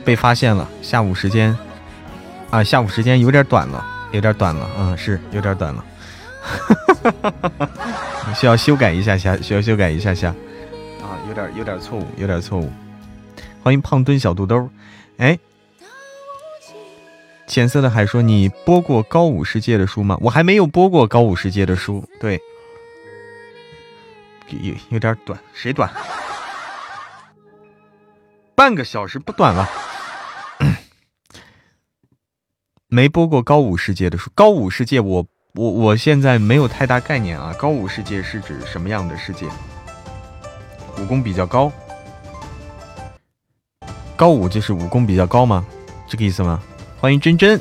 [0.05, 1.57] 被发现了，下午时间
[2.51, 5.83] 啊，下午时间有点短了，有点短了，嗯，是有点短了，
[6.43, 10.29] 哈哈哈需要修改一下下，需要修改一下下
[11.01, 12.71] 啊，有点有点错误，有点错误。
[13.63, 14.69] 欢迎胖墩小肚兜，
[15.17, 15.39] 哎，
[17.47, 20.19] 浅色的海说你播过高武世界的书吗？
[20.21, 22.39] 我还没有播过高武世界的书，对。
[24.49, 25.91] 有有点短，谁短？
[28.55, 29.69] 半个小时不短了。
[32.89, 37.53] 没播过高武世界的书，高武世界我我我现在没有太大概念啊。
[37.59, 39.47] 高武世界是指什么样的世界？
[40.99, 41.71] 武功比较高，
[44.17, 45.67] 高武就是武功比较高吗？
[46.09, 46.63] 这个意思吗？
[46.99, 47.61] 欢迎真真。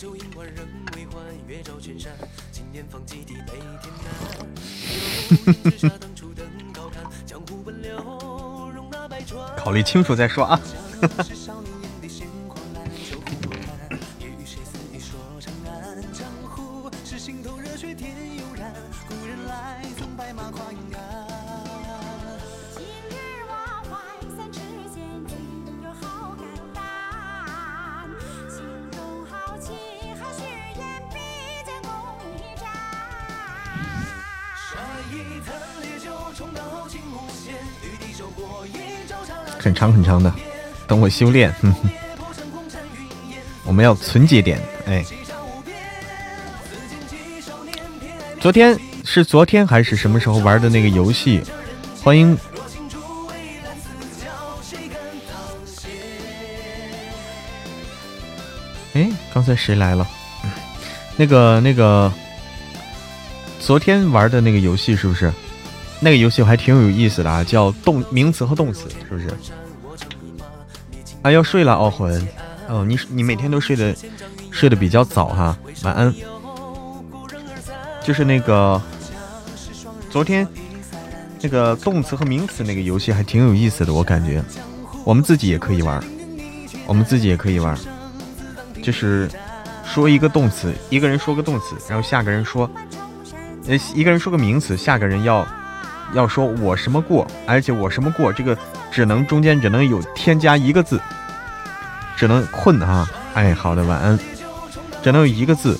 [9.56, 10.58] 考虑清楚再说啊。
[39.80, 40.30] 长很长的，
[40.86, 41.50] 等我修炼。
[43.64, 45.02] 我们要存节点，哎。
[48.38, 51.40] 昨天是昨天还是什么时候玩的那个游戏？
[52.02, 52.36] 欢迎。
[58.92, 60.06] 哎，刚才谁来了？
[61.16, 62.12] 那个那个，
[63.58, 65.32] 昨天玩的那个游戏是不是？
[66.00, 69.30] 那个游戏还挺有意思的啊，叫动名词和动词，是不是？
[71.22, 72.26] 啊，要睡了，傲魂。
[72.68, 73.94] 哦，你你每天都睡得
[74.50, 76.14] 睡得比较早哈，晚安。
[78.02, 78.80] 就是那个
[80.08, 80.46] 昨天
[81.40, 84.42] 那个动词和名词那个游戏还挺有意思的，我感觉
[85.04, 86.02] 我们自己也可以玩，
[86.86, 87.76] 我们自己也可以玩。
[88.82, 89.28] 就是
[89.84, 92.70] 说一个动词，一个人说个动词，然后下个人说，
[93.66, 95.46] 呃，一个人说个名词，下个人要。
[96.12, 98.58] 要说我什么过，而且我什么过，这个
[98.90, 101.00] 只能中间只能有添加一个字，
[102.16, 103.08] 只能困啊！
[103.34, 104.18] 哎，好的，晚安，
[105.02, 105.78] 只能有一个字。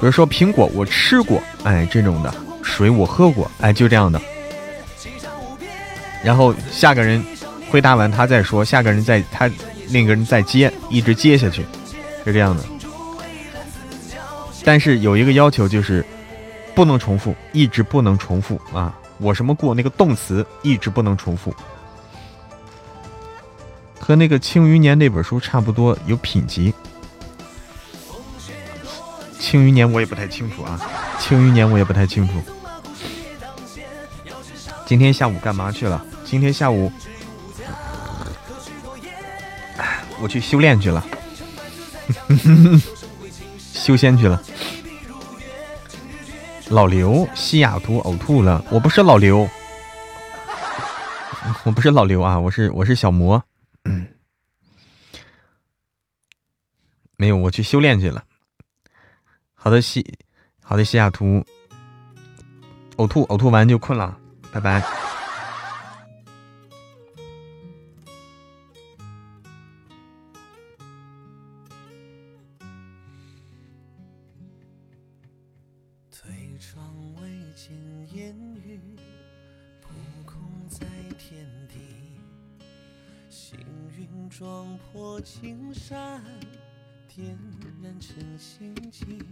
[0.00, 4.20] 比如说苹果我吃过，哎，这种的水我喝过，哎，就这样的。
[6.22, 7.24] 然后下个人
[7.70, 9.50] 回答完他再说，下个人再他
[9.88, 11.64] 另一个人再接，一直接下去，
[12.24, 12.64] 是这样的。
[14.64, 16.04] 但是有一个要求就是。
[16.74, 18.94] 不能重复，一直不能重复啊！
[19.18, 21.54] 我什么过那个动词一直不能重复。
[24.00, 26.72] 和那个《庆余年》那本书差不多，有品级。
[29.38, 30.80] 《庆余年》我也不太清楚啊，
[31.22, 32.34] 《庆余年》我也不太清楚。
[34.86, 36.02] 今天下午干嘛去了？
[36.24, 36.90] 今天下午
[40.20, 41.04] 我去修炼去了，
[43.58, 44.42] 修仙去了。
[46.70, 48.62] 老刘，西雅图呕吐了。
[48.70, 49.48] 我不是老刘，
[51.64, 53.42] 我不是老刘啊，我是我是小魔。
[57.16, 58.22] 没有，我去修炼去了。
[59.54, 60.18] 好的西，
[60.62, 61.42] 好的西雅图。
[62.96, 64.18] 呕吐，呕吐完就困了，
[64.52, 64.82] 拜拜。
[76.20, 76.92] 推窗
[77.22, 77.70] 未见
[78.12, 78.80] 烟雨，
[79.80, 79.94] 扑
[80.26, 80.84] 空在
[81.16, 82.18] 天地。
[83.30, 83.56] 行
[83.96, 86.20] 云撞破青山，
[87.06, 87.38] 点
[87.80, 89.22] 燃晨星际。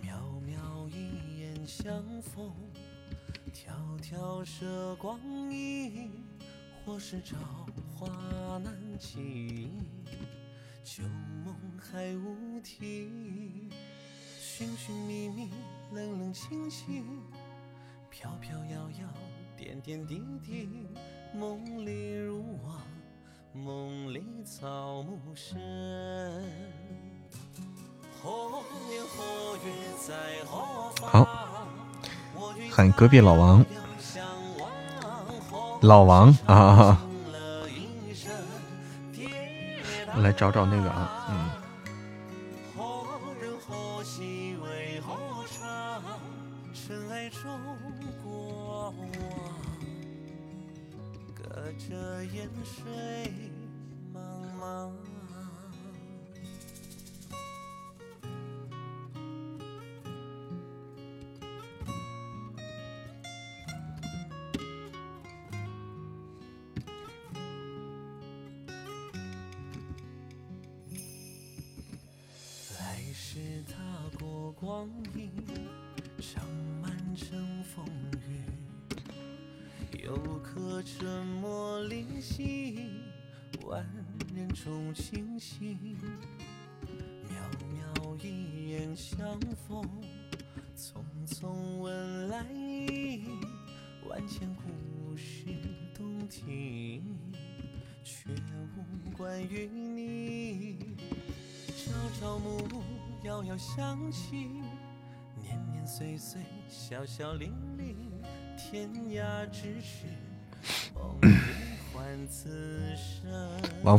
[0.00, 0.14] 渺
[0.46, 2.54] 渺一眼相逢，
[3.52, 5.18] 迢迢射光
[5.52, 6.08] 阴。
[6.86, 7.36] 或是朝
[7.96, 8.08] 花
[8.58, 9.72] 难寄，
[10.84, 11.02] 旧
[11.44, 13.10] 梦还无题。
[14.62, 15.50] 寻寻觅觅，
[15.90, 17.04] 冷冷清清，
[18.08, 19.08] 飘飘摇摇，
[19.56, 20.86] 点点滴滴。
[21.34, 22.80] 梦里如我，
[23.52, 25.60] 梦里草木深。
[30.96, 31.26] 好，
[32.70, 33.66] 喊隔壁老王，
[35.80, 37.04] 老王啊！
[40.14, 41.21] 我来找找那个啊，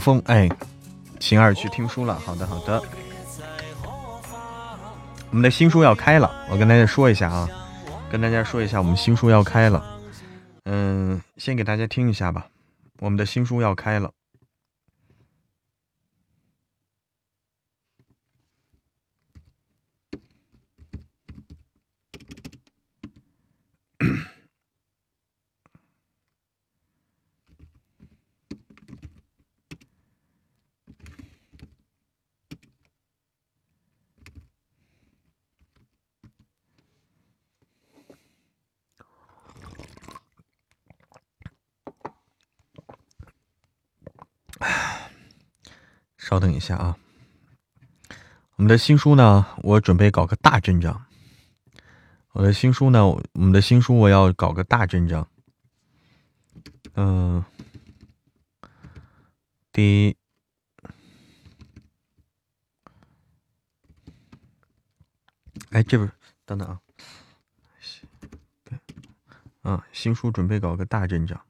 [0.03, 0.49] 风，哎，
[1.17, 2.19] 晴儿去听书了。
[2.19, 2.83] 好的，好的。
[5.29, 7.49] 我们的新书要开了，我跟大家说一下啊，
[8.11, 10.01] 跟大家说一下，我们新书要开了。
[10.65, 12.47] 嗯，先给大家听一下吧，
[12.99, 14.11] 我们的新书要开了。
[46.17, 46.97] 稍等一下啊，
[48.55, 51.05] 我们的新书呢，我准备搞个大阵仗。
[52.31, 55.27] 我的新书呢，我们的新书我要搞个大阵仗。
[56.93, 57.43] 嗯、
[59.73, 60.17] 第一，
[65.71, 66.09] 哎，这不，
[66.45, 66.79] 等等啊，
[68.63, 68.79] 对，
[69.63, 71.45] 嗯，新书准备搞个大阵仗。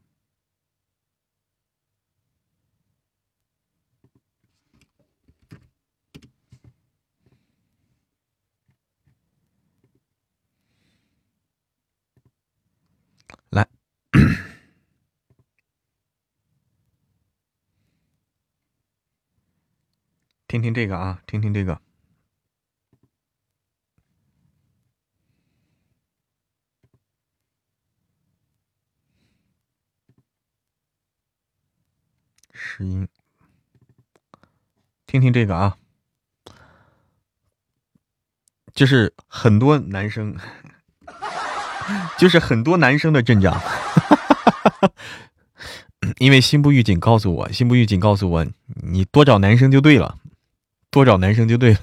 [13.50, 13.68] 来，
[20.54, 21.82] 听听这个啊，听听这个。
[32.54, 33.08] 试音，
[35.08, 35.76] 听听这个啊，
[38.76, 40.38] 就是很多男生。
[42.20, 43.60] 就是很多男生的阵仗，
[46.20, 48.46] 因为心不预警告诉我，心不预警告诉我，
[48.84, 50.20] 你多找男生就对了，
[50.94, 51.80] 多找男生就对了。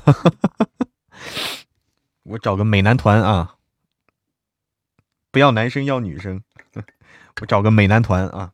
[2.22, 3.56] 我找个美男团啊，
[5.32, 6.44] 不要男生要女生，
[7.40, 8.52] 我找个美男团啊，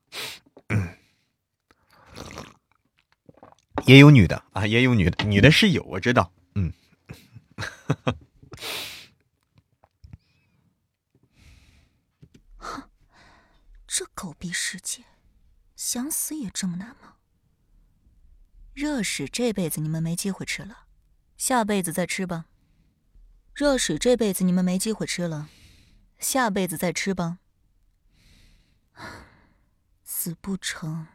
[3.84, 4.42] 也有女的。
[4.52, 6.72] 啊，也有女的，女的是有，我知道，嗯。
[13.86, 15.04] 这狗逼世界，
[15.74, 17.15] 想死也这么难吗？
[18.76, 20.80] 热屎这辈子你们没机会吃了，
[21.38, 22.44] 下辈子再吃吧。
[23.54, 25.48] 热屎这辈子你们没机会吃了，
[26.18, 27.38] 下辈子再吃吧。
[30.04, 31.06] 死不成，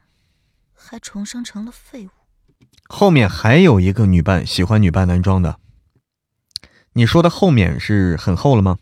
[0.73, 2.09] 还重生成了废物。
[2.89, 5.59] 后面还有一个女扮喜欢女扮男装的，
[6.93, 8.79] 你说的后面是很厚了吗？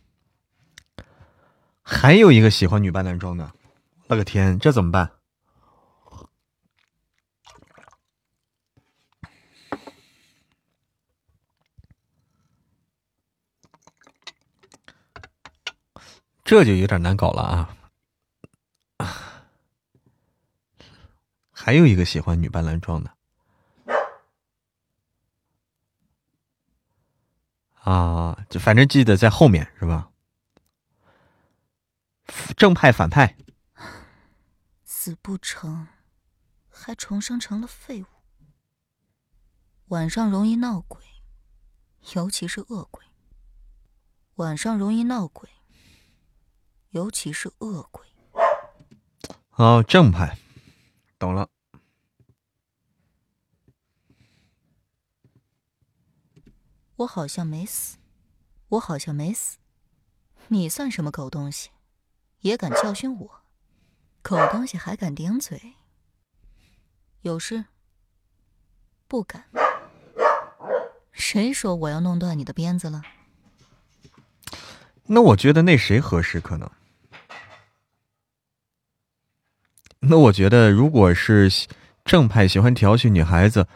[1.81, 3.51] 还有一个喜欢女扮男装的。
[4.07, 5.11] 我个天，这怎么办？
[16.49, 17.77] 这就有点难搞了啊！
[21.51, 23.15] 还有一个喜欢女扮男装的
[27.83, 30.09] 啊，就反正记得在后面是吧？
[32.57, 33.37] 正派反派。
[34.83, 35.87] 死不成，
[36.67, 38.07] 还重生成了废物。
[39.89, 40.99] 晚上容易闹鬼，
[42.15, 43.05] 尤其是恶鬼。
[44.37, 45.47] 晚上容易闹鬼，
[46.91, 48.05] 尤其是恶鬼。
[49.51, 50.37] 哦，正派，
[51.17, 51.49] 懂了。
[56.95, 57.97] 我好像没死，
[58.69, 59.57] 我好像没死。
[60.47, 61.69] 你算什么狗东西，
[62.39, 63.41] 也敢教训我？
[64.21, 65.75] 狗东西还敢顶嘴？
[67.21, 67.65] 有事？
[69.07, 69.45] 不敢。
[71.11, 73.01] 谁说我要弄断你的鞭子了？
[75.05, 76.41] 那我觉得那谁合适？
[76.41, 76.69] 可能。
[80.01, 81.51] 那我觉得，如果是
[82.05, 83.67] 正派喜欢调戏女孩子，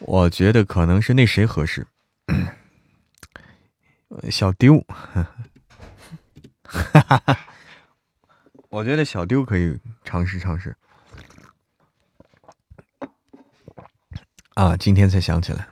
[0.00, 1.86] 我觉得可能是那谁合适？
[4.30, 4.78] 小丢。
[6.62, 7.38] 哈哈哈。
[8.68, 10.76] 我觉得小丢可以尝试尝试。
[14.54, 15.68] 啊，今天才想起来，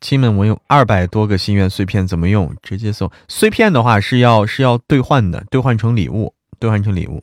[0.00, 2.56] 亲们，我有二百多个心愿碎片，怎么用？
[2.62, 7.22] 直接送碎片的话是要是要兑换的，兑换成礼物，兑换成礼物。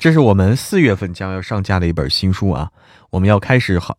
[0.00, 2.72] 这是我们四月份将要上架的一本新书啊，
[3.10, 3.94] 我们要开始好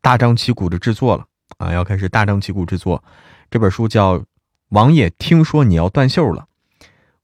[0.00, 1.26] 大张旗鼓的制作了
[1.58, 3.04] 啊，要开始大张旗鼓制作。
[3.50, 4.18] 这本书叫
[4.70, 6.48] 《王爷听说你要断袖了》，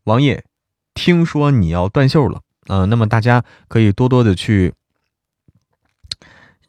[0.05, 0.45] 王爷。
[0.95, 4.75] 听说你要断袖了，嗯，那么大家可以多多的去，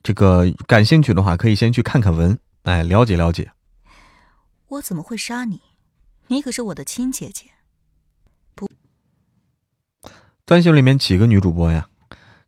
[0.03, 3.51] 这个感兴趣的话，可以先去看看文，哎，了解了解。
[4.67, 5.61] 我怎么会杀你？
[6.27, 7.45] 你可是我的亲姐姐。
[10.49, 11.85] 不，断袖里面几个女主播呀？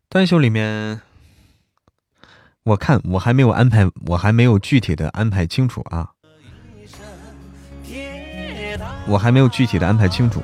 [0.08, 1.00] 断袖里面，
[2.64, 6.10] 我看我还没有安排，我还没有具体的安排清楚啊，
[9.06, 10.42] 我还没有具体的安排清楚。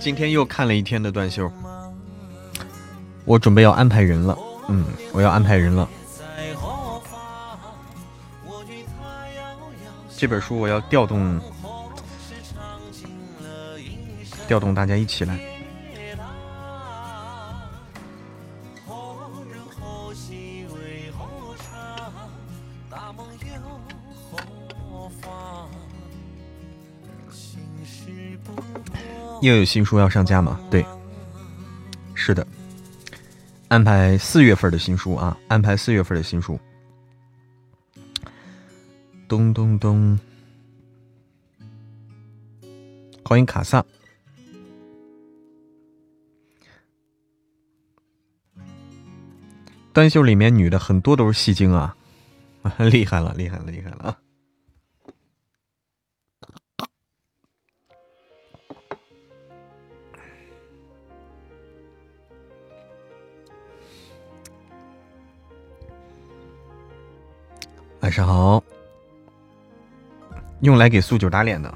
[0.00, 1.52] 今天又看了一天的断袖，
[3.26, 4.34] 我准备要安排人了。
[4.68, 5.86] 嗯，我要安排人了。
[10.22, 11.40] 这本书我要调动，
[14.46, 15.36] 调动大家一起来。
[29.40, 30.60] 又有新书要上架吗？
[30.70, 30.86] 对，
[32.14, 32.46] 是的，
[33.66, 36.56] 安排四月份的新书啊，安排四月份的新书。
[39.32, 40.18] 咚咚咚，
[43.24, 43.82] 欢迎卡萨。
[49.90, 51.96] 单袖里面女的很多都是戏精啊，
[52.92, 54.18] 厉害了，厉害了，厉害了啊！
[68.00, 68.62] 晚上好，
[70.62, 71.72] 用来给素九打脸的。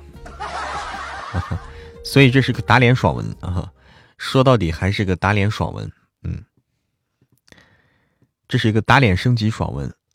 [2.05, 3.70] 所以这是个打脸爽文啊
[4.16, 5.91] 说到底还是个打脸爽文
[6.22, 6.43] 嗯。
[8.49, 9.93] 这是一个打脸升级爽文。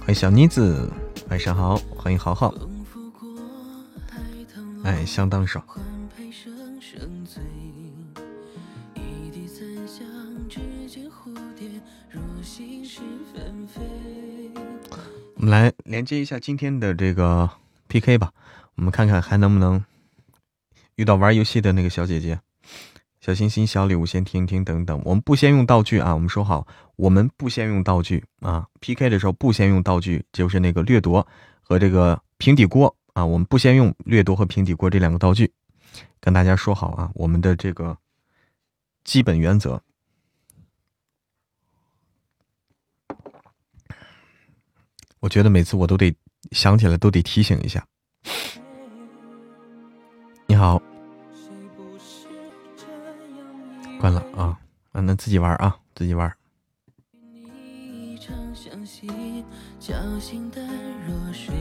[0.00, 0.88] 欢迎小妮子
[1.28, 2.54] 晚上好欢迎豪豪。
[4.84, 5.62] 哎相当爽。
[15.48, 17.48] 来连接一下今天的这个
[17.88, 18.32] PK 吧，
[18.74, 19.82] 我们看看还能不能
[20.96, 22.38] 遇到玩游戏的那个小姐姐。
[23.20, 28.66] 小心心、小礼物先听听等等，我们不先用道具啊，我们说好，我们不先用道具啊。
[28.80, 31.26] PK 的时候不先用道具，就是那个掠夺
[31.60, 35.50] 和这个平底锅啊，我们不先用掠夺和平底锅这两个道具，
[36.20, 37.96] 跟大家说好啊，我们的这个
[39.02, 39.82] 基本原则。
[45.20, 46.14] 我觉得每次我都得
[46.52, 47.84] 想起来都得提醒一下。
[50.46, 50.80] 你好，
[54.00, 54.58] 关了啊，
[54.92, 56.32] 啊，那自己玩啊，自己玩。
[59.80, 60.60] 侥幸的
[61.06, 61.54] 弱水，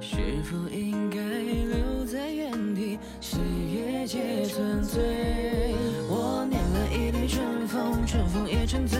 [0.00, 2.98] 是否应该留在原地？
[3.20, 4.46] 岁月皆，
[6.08, 6.46] 我
[6.90, 8.98] 一春风，春风也沉醉。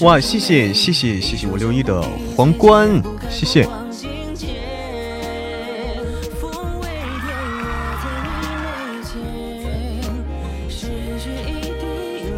[0.00, 2.02] 哇，谢谢谢谢谢谢我六一的
[2.36, 2.88] 皇冠，
[3.30, 3.68] 谢谢。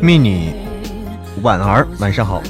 [0.03, 0.53] mini
[1.43, 2.43] 婉儿，晚上好。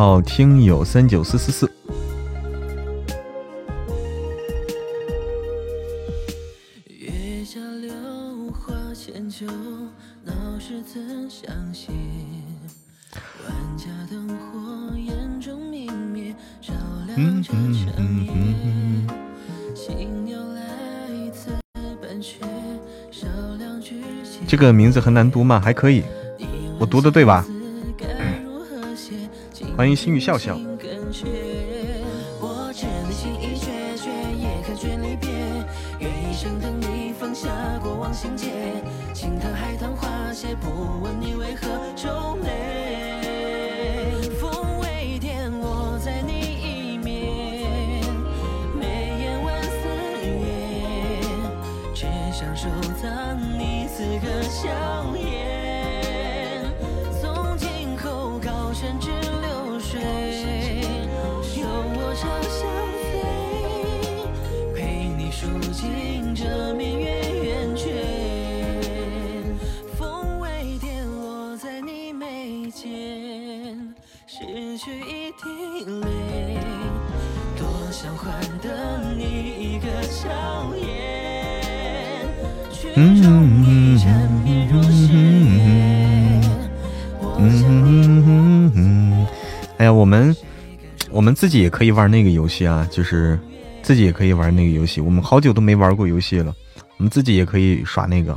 [0.00, 1.68] 好，听友三九四四四。
[17.16, 18.28] 嗯嗯嗯
[18.62, 19.06] 嗯。
[24.46, 25.58] 这个名字很难读吗？
[25.58, 26.04] 还可以，
[26.78, 27.44] 我读的对吧？
[29.78, 30.58] 欢迎心语笑笑。
[83.00, 84.02] 嗯嗯
[87.38, 89.26] 嗯嗯
[89.76, 90.34] 哎呀，我们
[91.08, 93.38] 我们自己也可以玩那个游戏啊，就是
[93.82, 95.00] 自己也可以玩那个游戏。
[95.00, 96.52] 我们好久都没玩过游戏了，
[96.96, 98.36] 我们自己也可以耍那个，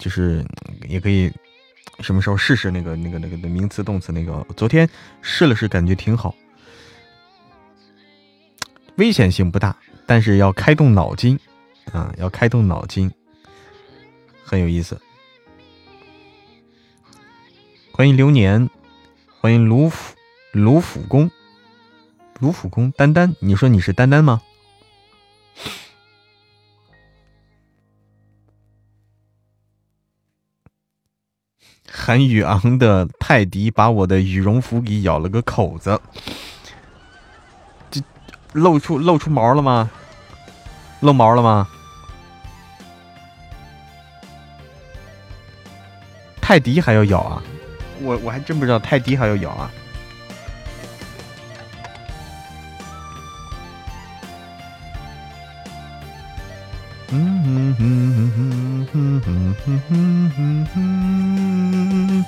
[0.00, 0.44] 就是
[0.88, 1.30] 也可以
[2.00, 4.44] 什么时候试试那个那个那个的名词动词那个。
[4.56, 4.88] 昨天
[5.20, 6.34] 试了试，感觉挺好，
[8.96, 9.76] 危险性不大，
[10.06, 11.38] 但是要开动脑筋
[11.92, 13.08] 啊，要开动脑筋。
[14.52, 15.00] 很有意思，
[17.90, 18.68] 欢迎流年，
[19.40, 20.14] 欢迎卢府
[20.52, 21.30] 卢府公，
[22.38, 24.42] 卢府公丹丹，你说你是丹丹吗？
[31.90, 35.98] 韩宇昂的泰迪把我的羽绒服给咬了个口子，
[37.90, 38.02] 这
[38.52, 39.90] 露出露出毛了吗？
[41.00, 41.66] 露毛了吗？
[46.42, 47.42] 泰迪还要咬啊！
[48.02, 49.70] 我我还真不知道泰迪还要咬啊！
[57.14, 62.24] 嗯哼哼哼哼哼哼哼哼。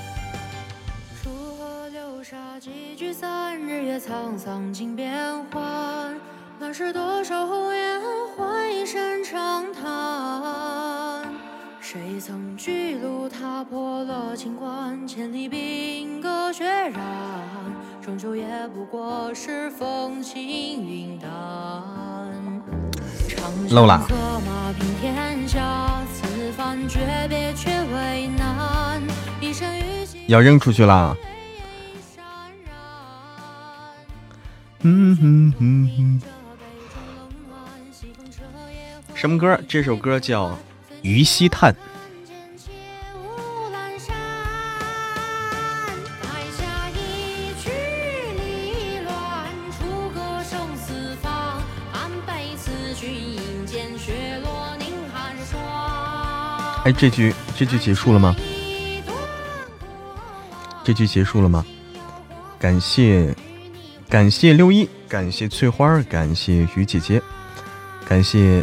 [1.23, 5.13] 楚河流沙，几聚散，日月沧桑尽变
[5.47, 6.15] 幻。
[6.61, 8.01] 乱世多少红颜，
[8.37, 11.35] 换一声长叹。
[11.85, 16.95] 谁曾巨鹿踏破了秦关，千里兵戈血染，
[18.01, 20.43] 终究也不过是风轻
[20.83, 21.31] 云淡。
[23.29, 24.15] 长枪策
[24.47, 29.03] 马平天下，此番诀别却为难。
[29.39, 31.15] 一生与君要扔出去了。
[34.81, 36.23] 嗯哼哼哼，
[39.15, 39.61] 什么歌？
[39.69, 40.57] 这首歌叫
[41.05, 41.73] 于西叹》。
[56.85, 58.37] 哎，这句这句结束了吗？
[60.83, 61.65] 这句结束了吗？
[62.59, 63.35] 感谢
[64.09, 67.23] 感谢六一，感谢翠花，感谢于姐姐，
[68.07, 68.63] 感谢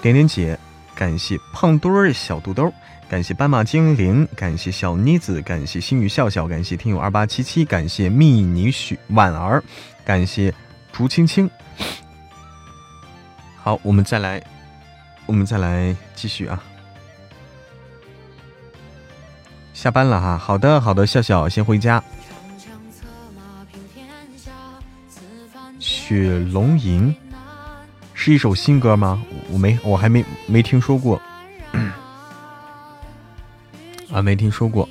[0.00, 0.58] 点点姐，
[1.00, 2.70] 感谢胖墩儿小肚兜，
[3.08, 9.64] 感谢斑马精灵，感谢小妮子，感谢星宇笑笑，感谢听友二八七七，感谢蜜妮许婉儿，
[10.04, 10.52] 感谢
[10.92, 11.50] 竹青青。
[13.56, 14.42] 好，我们再来，
[15.24, 16.62] 我们再来继续啊。
[19.72, 22.04] 下班了哈，好的好的，笑笑先回家。
[25.78, 27.16] 雪龙吟
[28.22, 29.24] 是一首新歌吗？
[29.50, 31.18] 我没，我还没没听说过
[34.12, 34.86] 啊，没听说过，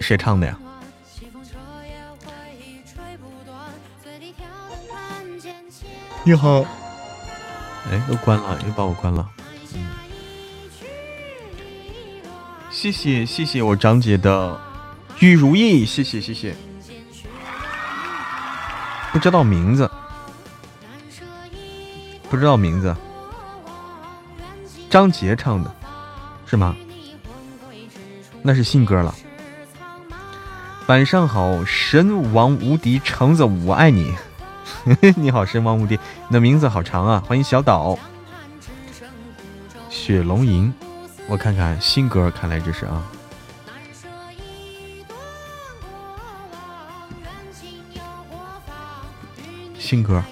[0.00, 0.58] 谁唱的呀？
[1.06, 1.50] 西风彻
[1.86, 3.56] 夜回忆吹不断，
[4.02, 4.44] 醉里调
[4.90, 5.86] 弹剑切。
[6.24, 6.62] 你好，
[7.88, 9.24] 哎，又关了，又把我关了。
[9.76, 9.86] 嗯，
[12.72, 14.60] 谢谢谢谢我张姐的
[15.20, 16.56] 玉如意，谢谢谢谢。
[19.12, 19.88] 不知道名字，
[22.32, 22.96] 不知道名字，
[24.88, 25.70] 张杰唱的，
[26.46, 26.74] 是吗？
[28.40, 29.14] 那是新歌了。
[30.86, 34.14] 晚上好，神王无敌橙子，我爱你。
[35.14, 37.22] 你好，神王无敌，你的名字好长啊！
[37.28, 37.98] 欢迎小岛。
[39.90, 40.72] 雪龙吟，
[41.28, 43.02] 我看看新歌，看来这是啊。
[49.78, 50.24] 新歌。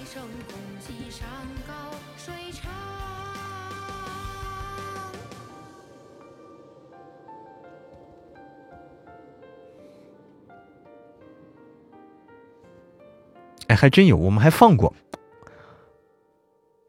[13.71, 14.93] 哎，还真有，我们还放过，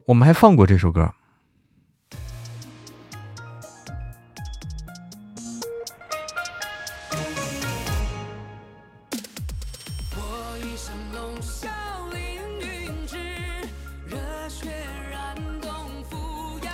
[0.04, 1.08] 我们还放过这首歌。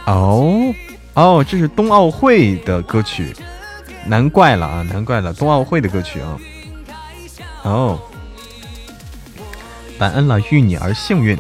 [0.07, 0.75] 哦
[1.13, 3.37] 哦，这是冬奥会的歌曲，
[4.07, 6.41] 难怪了啊，难怪了，冬奥会的歌曲啊。
[7.65, 8.01] 哦，
[9.99, 11.37] 感恩了，遇你而幸运。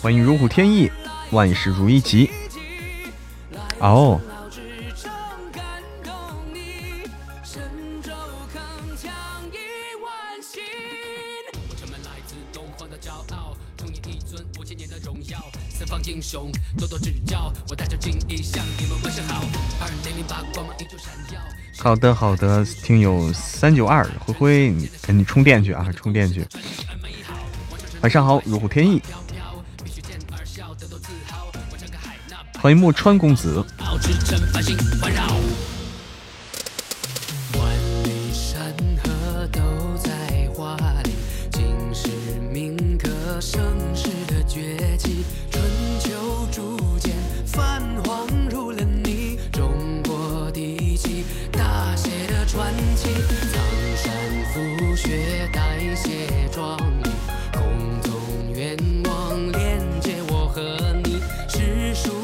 [0.00, 0.88] 欢迎如虎添翼，
[1.32, 2.30] 万事如意吉。
[3.80, 4.20] 哦，
[16.76, 18.98] 多多指教，我带着敬意向你们
[21.84, 26.42] 好的好的，听友三九二灰灰，你赶紧充电去啊，充电去。
[28.00, 29.02] 晚上好，如虎添翼。
[32.58, 33.62] 欢迎木川公子。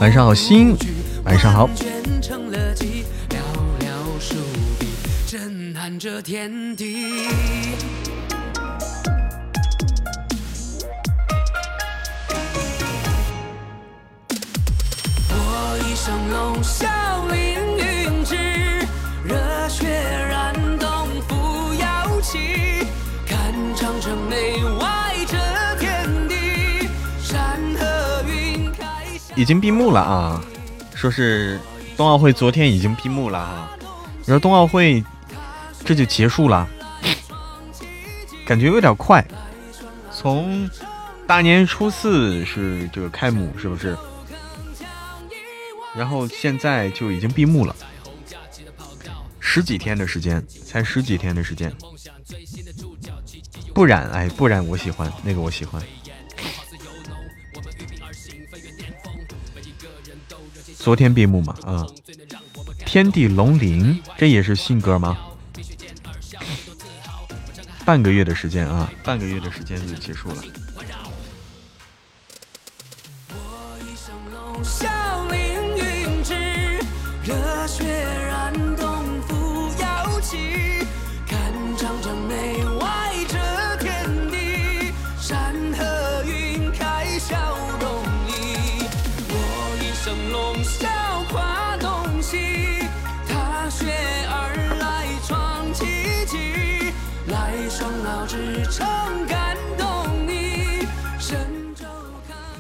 [0.00, 0.74] 晚上好，心。
[1.24, 1.68] 晚上好。
[29.50, 30.40] 已经闭幕了啊！
[30.94, 31.58] 说是
[31.96, 33.68] 冬奥会昨天已经闭幕了啊。
[34.20, 35.02] 你说冬奥会
[35.84, 36.68] 这就结束了，
[38.46, 39.26] 感觉有点快。
[40.12, 40.70] 从
[41.26, 43.98] 大年初四是这个开幕，是不是？
[45.96, 47.74] 然后现在就已经闭幕了，
[49.40, 51.74] 十几天的时间，才十几天的时间。
[53.74, 55.82] 不染，哎，不染，我喜欢那个，我喜欢。
[60.82, 61.86] 昨天闭幕嘛，啊、
[62.86, 65.16] 天地龙鳞，这也是新歌吗？
[67.84, 70.42] 半个月的时间啊，半个月的时间就结束了。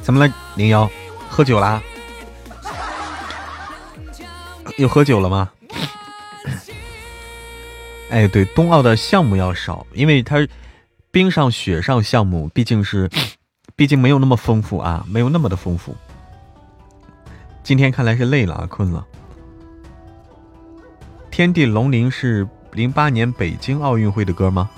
[0.02, 0.90] 怎么了，零幺？
[1.28, 1.80] 喝酒啦？
[4.76, 5.50] 又喝酒了吗？
[8.10, 10.46] 哎，对，冬奥的项目要少，因为它
[11.10, 13.10] 冰上、雪上项目毕竟是，
[13.76, 15.94] 毕竟没有那么丰富啊，没有那么的丰富。
[17.62, 19.06] 今天看来是累了啊，困了。
[21.30, 24.68] 天地龙鳞是零八年北京奥运会的歌吗？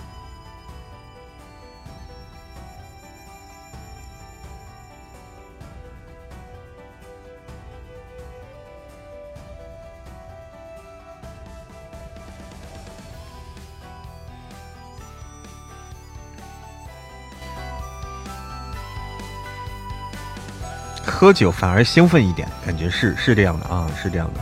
[21.23, 24.41] 喝酒反而兴奋一点，感觉是是这样的啊，是这样的。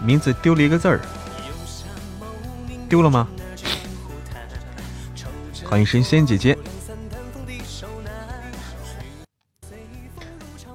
[0.00, 1.00] 名字丢了一个字儿，
[2.88, 3.26] 丢了吗？
[5.64, 6.56] 欢迎神仙姐姐，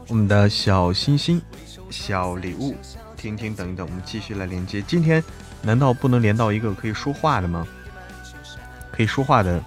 [0.10, 1.42] 我们的小星星、
[1.90, 2.76] 小礼物，
[3.16, 4.82] 听听等一等，我们继续来连接。
[4.82, 5.24] 今天
[5.62, 7.66] 难道不能连到一个可以说话的吗？
[8.92, 9.64] 可以说话的。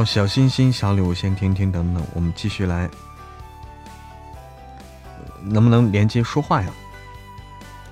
[0.00, 2.88] 好，小星星、小礼物先听听，等等，我们继续来，
[5.42, 6.70] 能不能连接说话呀？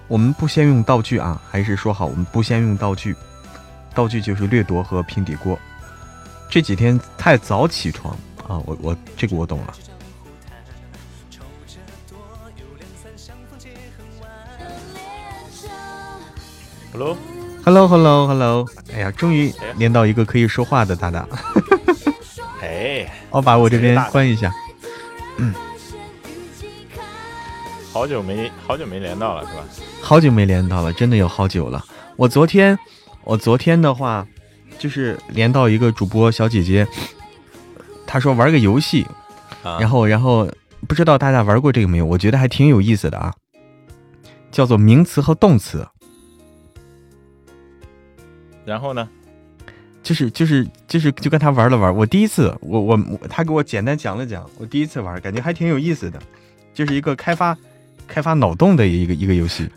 [0.07, 3.15] 我们不先用道具啊，还是说好我们不先用道具？
[3.95, 5.59] 道具就是掠夺和平底锅。
[6.49, 8.17] 这几天太早起床
[8.49, 9.75] 啊，我我这个我懂了。
[16.91, 21.29] Hello，Hello Hello Hello，哎呀，终于连到一个可以说话的大大。
[22.79, 24.53] 哎，我把我这边关一下。
[25.39, 25.53] 嗯
[27.93, 29.65] 好久没好久没连到了是吧？
[30.01, 31.85] 好久没连到了，真的有好久了。
[32.17, 32.79] 我昨天，
[33.25, 34.25] 我昨天的话，
[34.79, 36.87] 就是连到一个主播小姐姐，
[38.07, 39.05] 她说玩个游戏，
[39.65, 40.49] 啊，然后然后
[40.87, 42.05] 不知道大家玩过这个没有？
[42.05, 43.35] 我觉得还挺有意思的啊，
[44.53, 45.89] 叫做名词和动词，
[48.65, 49.09] 然后呢？
[50.03, 51.95] 就是就是就是就跟他玩了玩。
[51.95, 56.19] 我第一次，我我我他给我简单讲了讲，我第一次玩，感觉还挺有意思的，
[56.73, 57.57] 就是一个开发
[58.07, 59.69] 开发脑洞的一个一个游戏。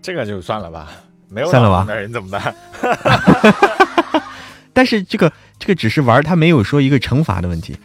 [0.00, 0.88] 这个就算了吧，
[1.28, 2.54] 没有算了吧脑洞的人怎么办？
[4.72, 7.76] 但是这个这个只是玩，他没有说一个惩罚的问题，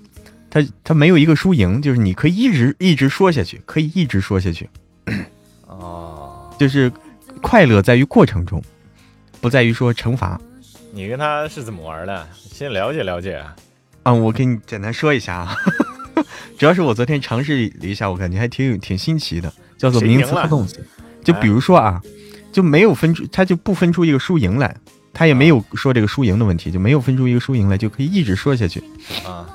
[0.50, 4.70] 他他没有一个输赢，就是你可以一直一直说下去，可以一直说下去，
[5.68, 6.90] 哦，就是
[7.42, 8.64] 快乐在于过程中，
[9.42, 10.40] 不在于说惩罚。
[10.96, 12.26] 你跟他是怎么玩的？
[12.34, 13.54] 先了解了解啊。
[14.04, 15.54] 啊、我给你简单说一下啊，
[16.58, 20.88] 主要是我昨天尝试了一下，我感觉还挺有挺新奇的，叫做名词和动词。
[21.22, 22.02] 就比如说啊，
[22.50, 24.74] 就没有分出，他就不分出一个输赢来，
[25.14, 28.82] 他也没有说这个输赢的问题，就没有分出一个输赢来，就可以一直说下去。
[29.28, 29.46] 啊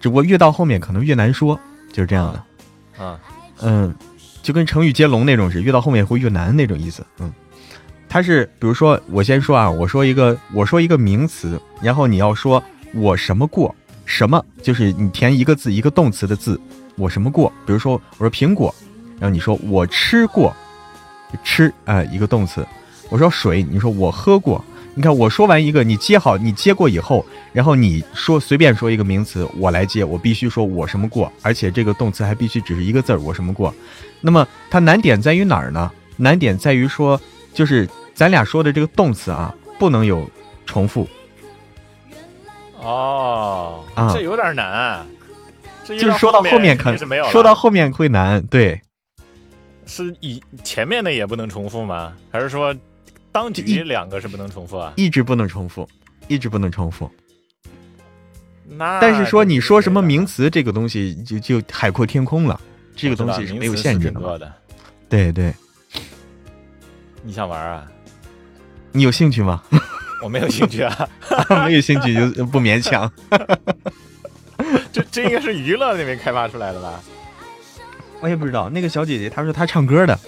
[0.00, 1.58] 只不过越到后面可能越难说，
[1.92, 3.04] 就是这样的。
[3.04, 3.20] 啊，
[3.60, 3.94] 嗯，
[4.42, 7.06] 就跟成语接龙那种是，越到后面会越难那种意思。
[7.18, 7.32] 嗯，
[8.08, 12.62] 它是比如说我先说啊，我说一个我说一个名词，然后你要说
[12.94, 13.74] 我什么过
[14.04, 16.58] 什么，就是你填一个字一个动词的字，
[16.96, 17.52] 我什么过。
[17.66, 18.74] 比如说我说苹果，
[19.20, 20.54] 然后你说我吃过，
[21.44, 22.66] 吃啊、一个动词。
[23.10, 24.64] 我说水，你说我喝过。
[24.94, 33.72] 你看我说完一个，你接好，你接过以后，然后你说随便说一个名词，我来接，我必须说我什么过，而且这个动词还必须只是一个字儿，我什么过。
[34.20, 35.90] 那么它难点在于哪儿呢？
[36.16, 37.20] 难点在于说，
[37.54, 37.88] 就是
[38.18, 40.28] 咱俩说的这个动词啊，不能有
[40.66, 41.08] 重复，
[42.80, 45.06] 哦，啊这有点难。
[45.84, 47.30] 就是说到后面面可能。
[47.30, 48.44] 说到后面会难。
[48.48, 48.82] 对，
[49.86, 52.12] 是以前面的也不能重复吗？
[52.32, 52.74] 还是说
[53.30, 54.92] 当一局两个是不能重复啊？
[54.96, 55.88] 一直不能重复，
[56.26, 57.08] 一直不能重复。
[58.66, 62.60] 那但是说你说什么名名词这个东西就就海阔天空了，
[62.96, 64.10] 这个东西是没有限制。
[64.10, 64.52] 的的。
[65.08, 65.54] 对对，
[67.22, 67.86] 你想玩啊？
[68.98, 69.62] 你有兴趣吗？
[70.20, 71.08] 我没有兴趣啊。
[71.64, 73.10] 没有兴趣就不勉强。
[74.92, 77.00] 这这应该是娱乐那边开发出来的吧？
[78.20, 80.18] 我也不知道，那个小姐姐她说她唱歌的，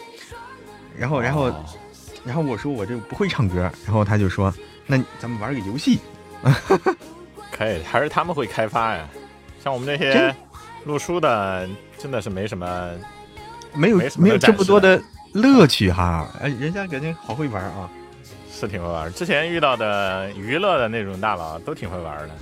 [0.96, 1.64] 然后然后哦
[2.24, 4.54] 然后我说我这不会唱歌，然后她就说
[4.86, 5.98] 那咱们玩个游戏。
[7.50, 9.08] 可以，还是他们会开发呀。
[9.62, 10.32] 像我们这些
[10.84, 11.68] 录书的，
[11.98, 12.90] 真的是没什么。
[13.74, 15.00] 没有没没有这么多的
[15.32, 17.90] 乐趣哈，哎，人家感觉好会玩啊。
[18.60, 22.34] 是挺会玩，之前遇到的娱乐的那种大佬都挺会玩的。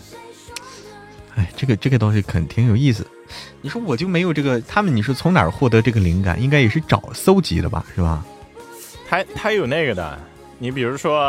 [1.36, 3.06] 哎，这个这个东西肯挺有意思。
[3.60, 6.42] 你说我就没有这个，他们你是从哪儿获得这个灵感？
[6.42, 8.24] 应该也是找搜集的吧，是吧？
[9.08, 10.18] 他他有那个的，
[10.58, 11.22] 你比如说，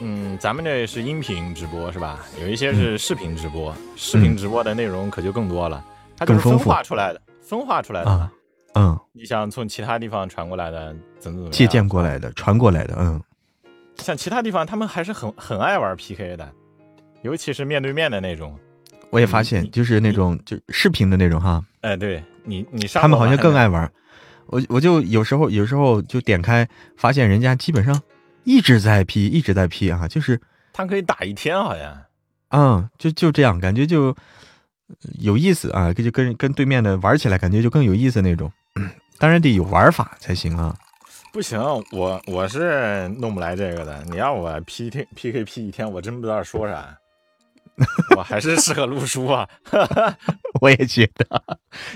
[0.00, 2.18] 嗯，咱们这是音频直播是吧？
[2.40, 5.82] 有一些是视频直播，视频直播的内容可就更多了，
[6.16, 8.10] 它就是分化出来的，分化出来的。
[8.10, 8.30] 啊，
[8.74, 13.20] 嗯，你想从其他地方传过来的，怎么怎么样借鉴过来的，传过来的，嗯，
[14.02, 16.52] 像其他地方，他们还是很很爱玩 PK 的，
[17.22, 18.58] 尤其是面对面的那种。
[19.10, 23.90] 我也发现就是那种就视频的那种哈，哎，对你你上他们好像更爱玩。
[24.46, 26.66] 我我就有时候有时候就点开，
[26.96, 28.00] 发现人家基本上
[28.44, 30.40] 一直在 P，一直在 P 啊，就是
[30.72, 32.02] 他可以打一天，好像。
[32.50, 38.50] 嗯，就就这样，感觉就呃有意思啊，就跟跟对面的玩起来，感觉就更有意思那种。
[39.18, 40.74] 当然得有玩法才行啊。
[41.32, 41.60] 不行，
[41.92, 44.02] 我我是弄不来这个的。
[44.04, 46.96] 你让我 P T P K P 一天，我真不知道说啥。
[48.16, 49.48] 我还是适合录书啊。
[50.60, 51.42] 我也觉得，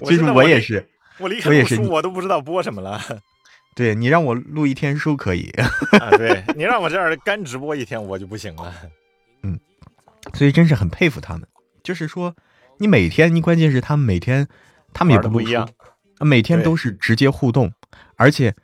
[0.00, 0.86] 就是真的离我也是，
[1.18, 3.00] 我离开录书，我也是我都不知道播什么了
[3.74, 5.50] 对你让我录一天书可以，
[5.98, 6.10] 啊！
[6.16, 8.72] 对你让我这样干直播一天，我就不行了。
[9.42, 9.58] 嗯
[10.34, 11.48] 所以真是很佩服他们。
[11.82, 12.36] 就是说，
[12.78, 14.46] 你每天，你关键是他们每天，
[14.92, 15.68] 他们也不一样，
[16.18, 17.72] 啊每天都是直接互动，
[18.16, 18.54] 而且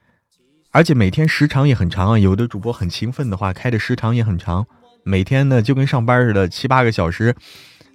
[0.78, 2.16] 而且每天时长也很长啊。
[2.16, 4.64] 有的主播很勤奋的话，开的时长也很长，
[5.02, 7.34] 每天呢就跟上班似的，七八个小时。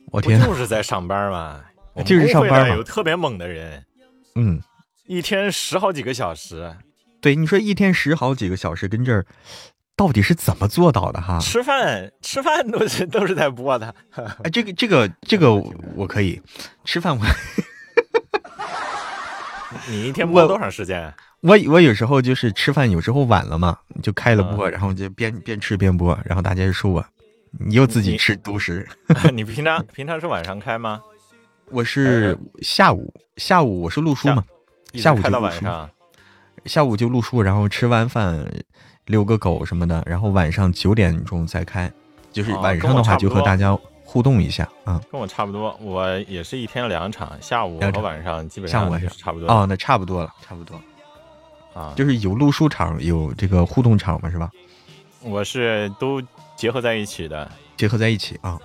[0.08, 1.62] 我我天，就是在上班嘛，
[2.04, 3.86] 就是上班有特别猛的人，
[4.36, 4.62] 嗯，
[5.06, 6.76] 一天十好几个小时，
[7.22, 9.26] 对，你说一天十好几个小时跟这儿，
[9.96, 11.40] 到底是怎么做到的哈？
[11.40, 13.96] 吃饭吃饭都是都是在播的。
[14.44, 15.54] 哎，这个这个这个
[15.96, 16.42] 我可以
[16.84, 17.26] 吃饭我。
[19.88, 21.14] 你一天播我多长时间？
[21.44, 27.06] 我我有时候就是吃饭，有时候晚了嘛，就开了播，嗯然后就边边吃边播，然后大家就说我，
[27.60, 28.88] 你又自己吃独食。
[29.34, 31.02] 你平常平常是晚上开吗？
[31.70, 34.42] 我是下午下午我是录书嘛，
[34.94, 35.90] 下午开到晚上。
[36.64, 38.50] 下午就录书，然后吃完饭
[39.08, 41.92] 遛个狗什么的，然后晚上九点钟再开，
[42.32, 45.02] 就是哦晚上的话就和大家互动一下啊。
[45.12, 50.80] 跟我差不多，我也是一天两场，下午和晚上基本上差不多哦，那差不多了，差不多，
[51.74, 51.94] 啊。
[51.96, 54.50] 就是有录书场，有这个互动场嘛，是吧？
[55.22, 56.22] 我是都
[56.56, 58.60] 结合在一起的，结合在一起啊。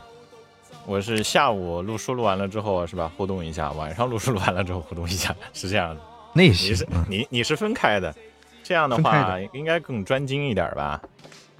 [0.86, 6.00] 我是下午录书录完了之后是吧，互动一下，晚上录书录完了之后互动一下， 是这样的。
[6.32, 8.14] 那也行嗯，你你是分开的，
[8.62, 11.00] 这样的话应该更专精一点吧？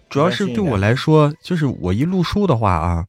[0.09, 3.05] 主要是对我来说，就是我一录书的话啊，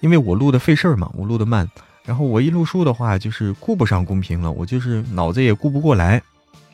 [0.00, 1.66] 因为我录的费事儿嘛，我录的慢，
[2.04, 6.22] 然后我一录书的话，就是顾不上公屏了，我就是脑子也顾不过来。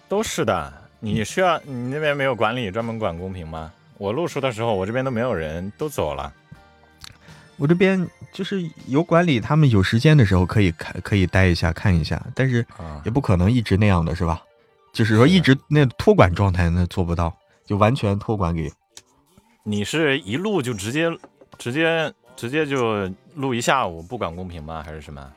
[0.09, 3.73] 都是的，你需要你那边没有管理专门管公屏吗？
[3.99, 6.33] 我录书的时候，我这边都没有人，都走了。
[7.57, 14.43] 我这边就是有管理，他们有时间的时候可以看，可以待一下看一下，但是啊也不可能一直那样的是吧？
[14.93, 18.73] 就是说一直那托管状态那做不到，就完全托管给
[19.65, 21.11] 你是一录就直接
[21.59, 24.83] 直接直接就录一下午，不管公屏吗？
[24.85, 25.33] 还是什么？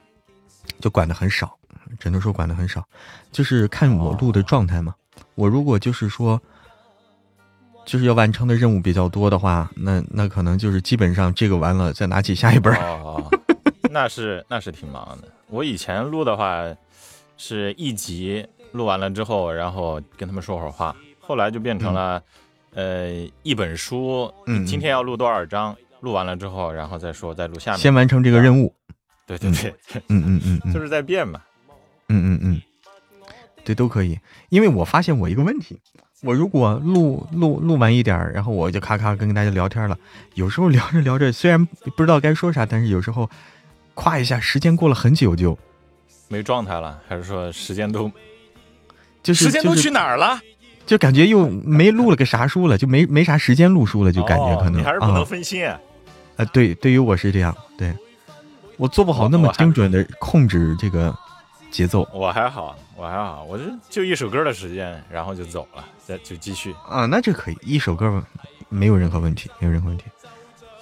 [0.80, 1.58] 就管的很少，
[2.00, 2.88] 只能说管的很少，
[3.32, 4.94] 就是看我录的状态嘛。
[5.36, 6.40] 我如果就是说，
[7.86, 12.80] 就是要完成的任务比较多的话，那那可能就是基本上这个完了再拿起下一本儿。
[13.04, 13.24] 哦，
[13.90, 15.28] 那是那是挺忙的。
[15.48, 16.64] 我以前录的话，
[17.38, 22.22] 是一集录完了之后，然后跟他们说会儿话，后来就变成了，
[22.74, 23.10] 呃，
[23.44, 24.32] 一本书，
[24.66, 27.80] 今天要录多少章，录完了之后，然后再说再录下面。
[27.80, 28.74] 先完成这个任务。
[29.26, 29.74] 对对对，
[30.10, 31.42] 嗯嗯嗯嗯， 就是在变嘛。
[32.10, 32.62] 嗯嗯嗯，
[33.64, 34.20] 对，都可以。
[34.50, 35.80] 因为我发现我一个问题，
[36.22, 39.98] 我如果录录录完一点儿，然后我就咔咔跟大家聊天了。
[40.36, 43.30] 有时候 聊着聊着，虽然不知道该说啥，但是有时候
[43.94, 45.58] 夸一下，时间过了很久就
[46.28, 48.12] 没状态了，还是说时间都
[49.24, 50.40] 就是时间都去哪儿了？
[50.86, 55.66] 就感觉又没录了个啥书了，就没没啥时间录书了，就感觉可能、哦你还是不能啊分心。
[55.68, 57.94] 啊，对，对于我是这样，对
[58.78, 61.16] 我做不好那么精准的控制这个
[61.72, 66.74] 节奏我还好，我还好，我就就一首歌的时间，然后就走了，再就继续。
[66.86, 68.24] 啊，那这可以，一首歌
[68.68, 70.06] 没有任何问题，没有任何问题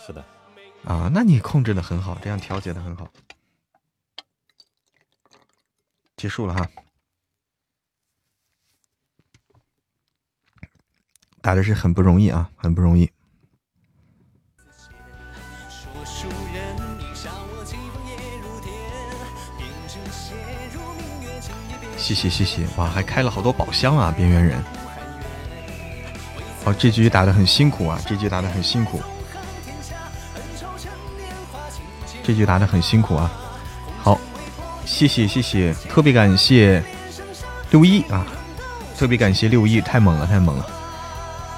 [0.06, 0.26] 是的，
[0.84, 3.08] 啊，那你控制的很好，这样调节的很好。
[6.18, 6.68] 结束了哈，
[11.40, 13.10] 打的是很不容易啊，很不容易。
[22.10, 24.58] 谢谢谢谢，哇，还开了好多宝箱啊，边缘人。
[26.66, 29.00] 哦，这局打的很辛苦啊，这局打的很辛苦，
[32.24, 33.32] 这局打的很辛苦啊。
[34.02, 34.20] 好，
[34.88, 36.84] 谢谢谢谢，特别感谢
[37.70, 38.26] 六一啊，
[38.98, 40.66] 特别感谢六一，太猛了太猛了。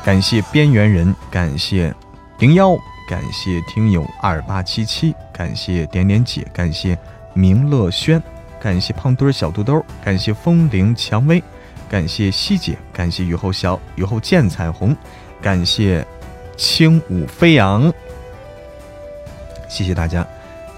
[0.03, 1.95] 感谢边缘人，感谢
[2.39, 2.75] 零幺，
[3.07, 6.97] 感谢听友二八七七，感谢点点姐，感谢
[7.33, 8.21] 明乐轩，
[8.61, 11.43] 感谢胖墩儿小肚兜，感谢风铃蔷薇，
[11.89, 14.95] 感谢希姐，感谢雨后小雨后见彩虹，
[15.41, 16.05] 感谢
[16.55, 17.91] 轻舞飞扬，
[19.67, 20.25] 谢谢大家，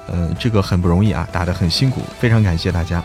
[0.08, 3.04] 呃，这个很不容易啊，打得很辛苦，非常感谢大家。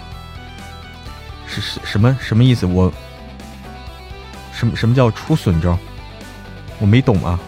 [1.49, 2.65] 是是什么什么意思？
[2.65, 2.93] 我
[4.53, 5.77] 什么什么叫出损招？
[6.79, 7.41] 我没懂啊。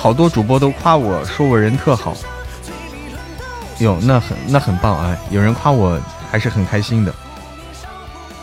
[0.00, 2.16] 好多主播都夸我说我人特好，
[3.80, 5.14] 哟，那很那很棒啊！
[5.30, 6.00] 有人夸我
[6.30, 7.14] 还是很开心的，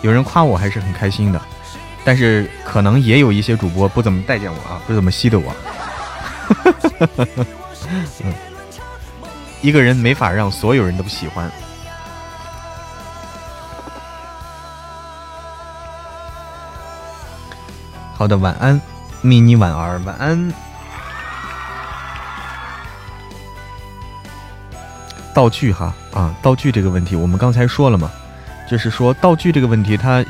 [0.03, 1.41] 有人夸我还是很开心的，
[2.05, 5.51] 但是可能也有一些主播不怎么待见我啊，不怎么稀得我。
[9.63, 11.51] 一个人没法让所有人都喜欢。
[18.13, 18.79] 好的，晚安，
[19.21, 20.53] 迷你婉儿，晚安。
[25.38, 28.11] 道具哈啊，道具这个问题，我们刚才说了嘛，
[28.68, 30.26] 就是说道具这个问题它，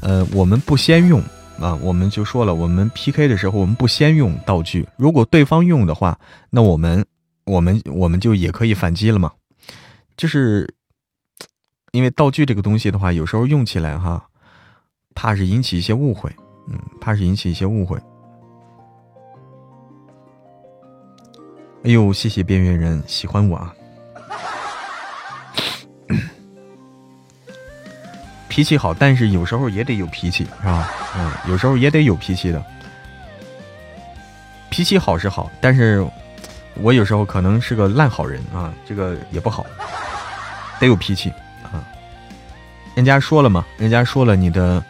[0.00, 1.20] 呃，我们不先用
[1.58, 6.16] 啊，我们就说了，我们 PK 的时候我们不先用道具，如果对方用的话，
[6.50, 7.04] 那我们
[7.46, 9.32] 我们我们就也可以反击了嘛，
[10.16, 10.72] 就是
[11.90, 14.24] 因为道具这个东西的话，有时候用起来哈，
[15.16, 16.30] 怕是引起一些误会，
[16.68, 17.98] 嗯，怕是引起一些误会。
[21.82, 23.74] 哎呦，谢谢边缘人喜欢我啊！
[28.48, 30.90] 脾气好，但是有时候也得有脾气，是吧？
[31.16, 32.62] 嗯，有时候也得有脾气的。
[34.70, 36.06] 脾气好是好，但是
[36.74, 39.64] 我有时候可能是个烂好人啊，这个也不好，
[40.78, 41.30] 得有脾气
[41.62, 41.82] 啊。
[42.94, 44.82] 人家说了嘛，人家说了，你的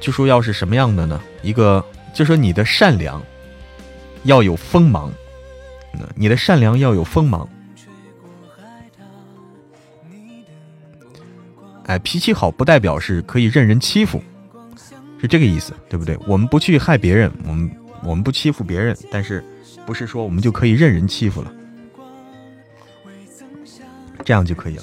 [0.00, 1.20] 就说要是什么样的呢？
[1.42, 3.22] 一个就说你的善良
[4.24, 5.12] 要有锋芒，
[5.94, 7.48] 嗯你的善良要有锋芒。
[11.86, 14.22] 哎，脾气好不代表是可以任人欺负，
[15.20, 16.18] 是这个意思，对不对？
[16.26, 17.70] 我们不去害别人，我们
[18.02, 19.44] 我们不欺负别人，但是
[19.84, 21.52] 不是说我们就可以任人欺负了？
[24.24, 24.82] 这样就可以了。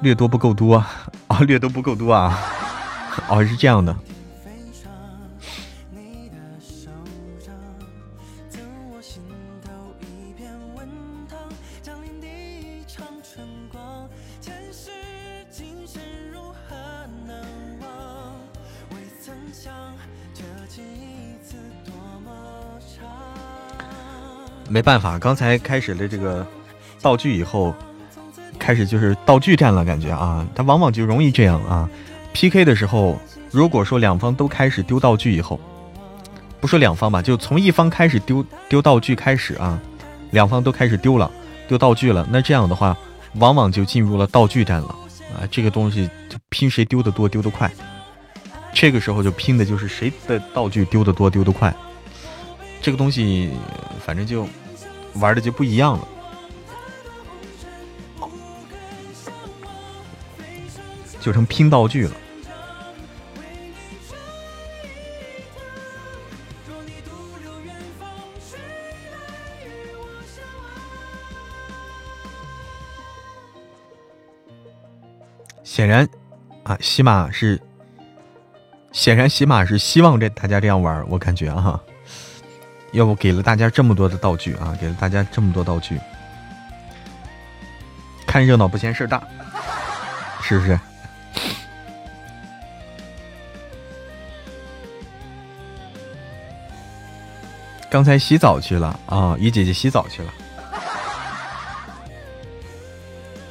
[0.00, 2.38] 略多不够多啊， 略多不够多啊，
[3.28, 3.94] 哦，是这样的。
[24.70, 26.46] 没办法，刚才开始了这个
[27.02, 27.74] 道具以后，
[28.56, 31.90] 开始就是道具战了，感觉啊，它往往就容易这样啊。
[32.32, 33.18] PK 的时候，
[33.50, 35.58] 如果说两方都开始丢道具以后，
[36.60, 39.76] 不说两方吧，就从一方开始丢丢道具开始啊，
[40.30, 41.28] 两方都开始丢了
[41.66, 42.96] 丢道具了，那这样的话，
[43.34, 44.88] 往往就进入了道具战了
[45.34, 45.42] 啊。
[45.50, 47.68] 这个东西就拼谁丢的多，丢得快。
[48.72, 51.74] 这个时候就拼的就是谁的道具丢得多，丢得快。
[52.82, 53.50] 这个东西，
[54.04, 54.48] 反正就
[55.14, 56.08] 玩的就不一样了，
[61.20, 62.12] 就成拼道具了。
[75.62, 76.08] 显然，
[76.64, 77.60] 啊，喜马是
[78.92, 81.80] 显然喜马是希望这大家这样玩，我感觉啊。
[82.92, 86.00] 要不给了大家这么多的道具啊，给了大家这么多道具，
[88.26, 89.22] 看热闹不嫌事儿大，
[90.42, 90.78] 是不是？
[97.88, 100.32] 刚才洗澡去了啊，鱼姐姐洗澡去了。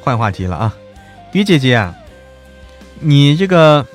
[0.02, 0.74] 换话题了啊，
[1.34, 1.94] 鱼姐姐，
[3.00, 3.86] 你这个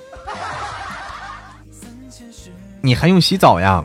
[2.82, 3.82] 你还用洗澡呀？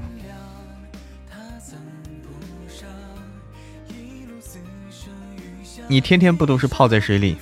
[5.91, 7.35] 你天天不都是泡在水里？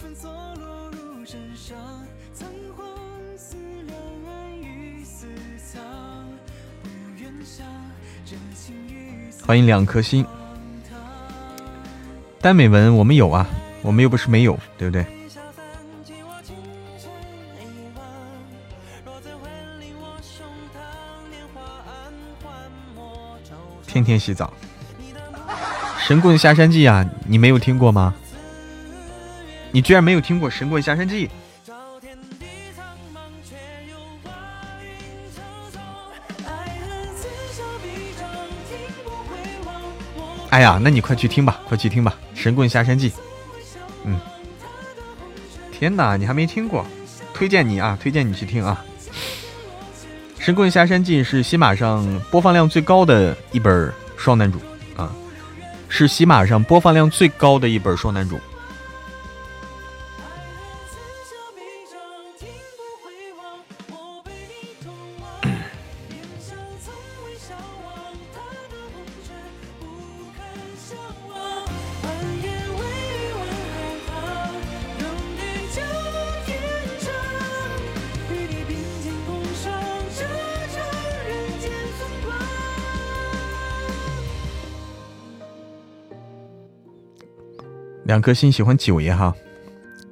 [9.46, 10.26] 欢迎两颗心，
[12.40, 13.46] 耽美文我们有啊，
[13.82, 15.06] 我们又不是没有，对不对？
[23.86, 24.54] 天天洗澡，
[26.08, 28.16] 《神棍下山记》啊，你没有听过吗？
[29.72, 31.28] 你居然没有听过《神棍下山记》？
[40.50, 43.10] 哎呀，那你快去听吧，快去听吧，《神棍下山记》。
[44.06, 44.20] 嗯，
[45.72, 46.86] 天哪，你还没听过？
[47.34, 48.84] 推荐你啊，推荐你去听啊，
[50.44, 54.60] 《神棍下山记》是喜马上播放量最高的一本双男主
[54.96, 55.14] 啊，
[55.90, 58.40] 是喜马上播放量最高的一本双男主。
[88.08, 89.36] 两颗心喜欢九爷哈，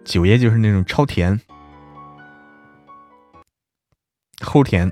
[0.03, 1.39] 九爷就是那种超甜、
[4.39, 4.91] 齁甜。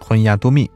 [0.00, 0.68] 欢迎亚多蜜。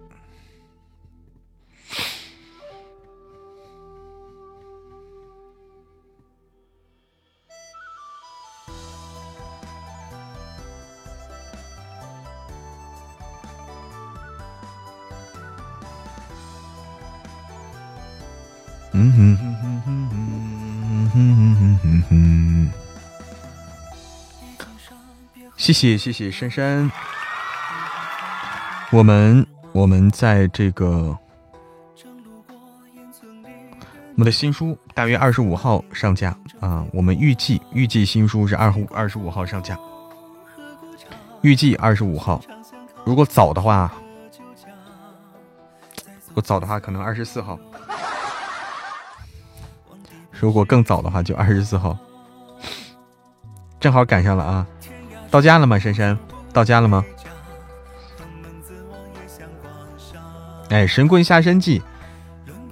[25.73, 26.91] 谢谢谢谢珊珊，
[28.91, 31.17] 我们我们在这个
[34.09, 39.79] 我们的新书大约二十五号上架啊，我们预计预计新书是二二十五号上架，
[41.43, 42.43] 预计二十五号，
[43.05, 43.93] 如果早的话，
[46.27, 47.57] 如果早的话可能二十四号。
[50.33, 51.97] 如果更早的话，就二十四号，
[53.79, 54.67] 正好赶上了啊！
[55.31, 56.19] 到家了吗，珊珊？
[56.53, 57.05] 到家了吗？
[60.71, 61.81] 哎，《神棍下山记》，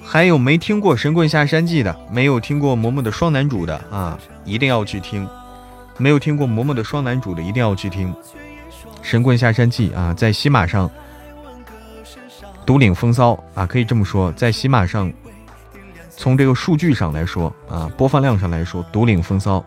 [0.05, 5.27] 还有没听过《神棍下山记》的，没有听过嬷嬷的双男主的啊，一定要去听；
[5.97, 8.13] 没有听过嬷嬷的双男主的，一定要去听
[9.03, 10.91] 《神棍下山记》啊，在喜马上
[12.67, 15.13] 独领风骚啊，可以这么说，在喜马上。
[16.21, 19.65] 从这个数据上来说啊，播放量上来说，独领风骚，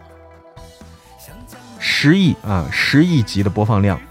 [2.04, 4.02] 十亿啊，十亿级的播放量，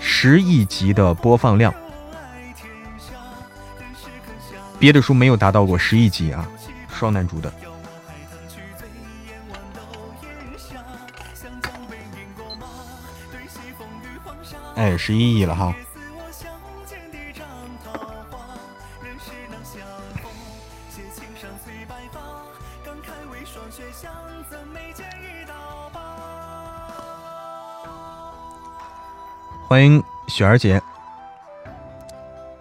[0.00, 1.72] 十亿级的播放量，
[4.76, 6.44] 别的书没有达到过十亿级啊，
[6.92, 7.54] 双男主的，
[14.74, 15.72] 哎，十一亿了哈。
[29.70, 30.82] 欢迎雪儿姐，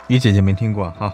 [0.06, 1.11] 雨姐姐没听过哈。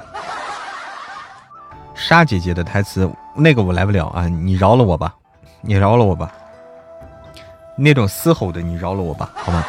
[1.93, 5.15] 沙姐姐的台词那个我来不了啊，你饶了我吧，
[5.61, 6.29] 你饶了我吧。
[7.77, 9.63] 那种嘶吼的，你饶了我吧，好吗？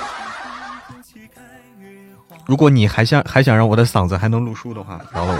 [2.45, 5.39] 如果你还想还想让我的嗓子还能录书的话，饶了我。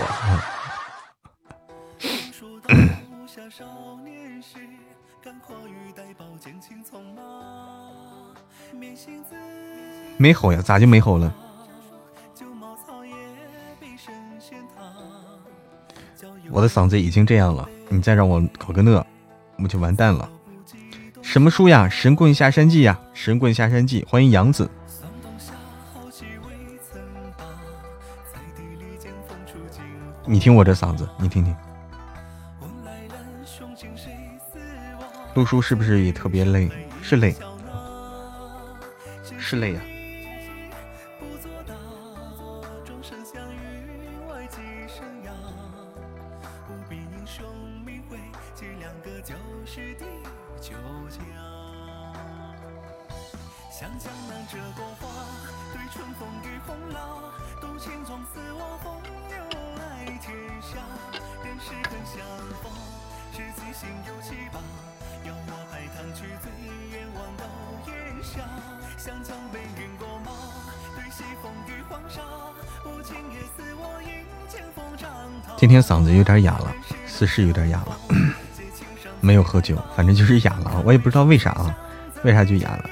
[10.17, 10.61] 没吼呀？
[10.61, 11.33] 咋就没吼了？
[16.49, 19.05] 我的嗓子已经这样了，你再让我搞个那，
[19.59, 20.27] 我就完蛋了。
[21.21, 21.83] 什么书呀？
[21.89, 24.01] 《神棍下山记》呀，《神棍下山记》。
[24.09, 24.69] 欢迎杨子。
[30.25, 31.55] 你听我这嗓子，你听听。
[35.35, 36.69] 录书是不是也特别累？
[37.01, 37.35] 是累，
[39.37, 39.81] 是累呀。
[75.77, 76.73] 天嗓子有点哑了，
[77.05, 77.95] 似是有点哑了，
[79.21, 81.75] 没有喝酒，反正就是哑了，我也不知道为啥啊，
[82.23, 82.89] 为啥就哑了？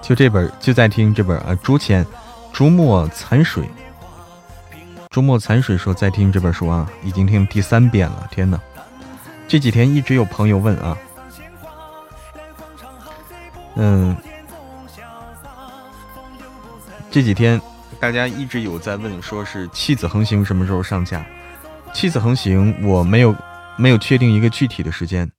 [0.00, 2.06] 就这本，就在听这本啊，朱谦，
[2.52, 3.68] 朱墨残水，
[5.10, 8.60] 朱墨残水说在听这本书啊，已经听第三遍了，天哪！
[9.48, 10.96] 这几天一直有朋友问啊，
[13.74, 14.16] 嗯。
[17.10, 17.60] 这几天
[17.98, 21.24] 大家一直有在问，说是《弃子横行》什么时候上架？
[21.92, 23.34] 《弃子横行》我没有
[23.78, 25.30] 没有确定一个具体的时间。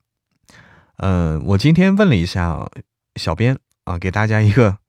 [0.97, 2.67] 嗯，我今天问了一下
[3.15, 4.79] 小编啊，给大家一个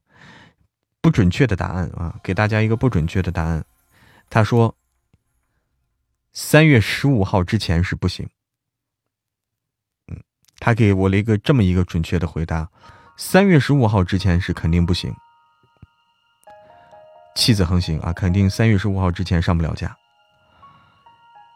[1.03, 3.65] 不准确的答案啊，给大家一个不准确的答案。
[4.31, 4.75] 他说
[6.33, 8.27] 三月十五号之前是不行。
[10.09, 10.19] 嗯，
[10.59, 12.69] 他给我了一个这么一个准确的回答：
[13.17, 15.15] 三月十五号之前是肯定不行。
[17.35, 19.97] 弃子横行啊，肯定三月十五号之前上不了架，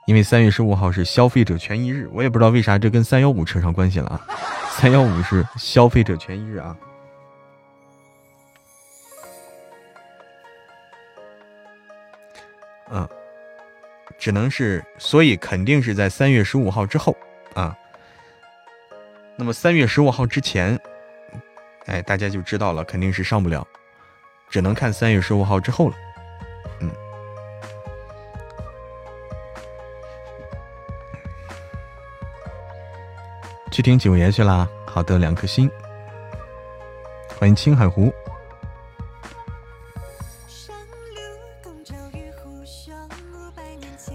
[0.07, 4.21] 因为三月十五号是消费者权益日，我也不知道为啥这跟三幺五扯上关系了啊。
[4.77, 6.77] 三幺五是消费者权益日啊，
[12.91, 13.09] 嗯，
[14.19, 17.17] 只能是，所以肯定是在三月十五号之后
[17.55, 17.77] 啊。
[19.37, 20.79] 那么三月十五号之前，
[21.87, 23.67] 哎，大家就知道了，肯定是上不了。
[24.49, 25.97] 只能看三月十五号之后了，
[26.81, 26.91] 嗯，
[33.73, 34.69] 去听九爷去啦。
[34.87, 35.69] 好的，两颗心，
[37.37, 38.15] 欢迎青海湖。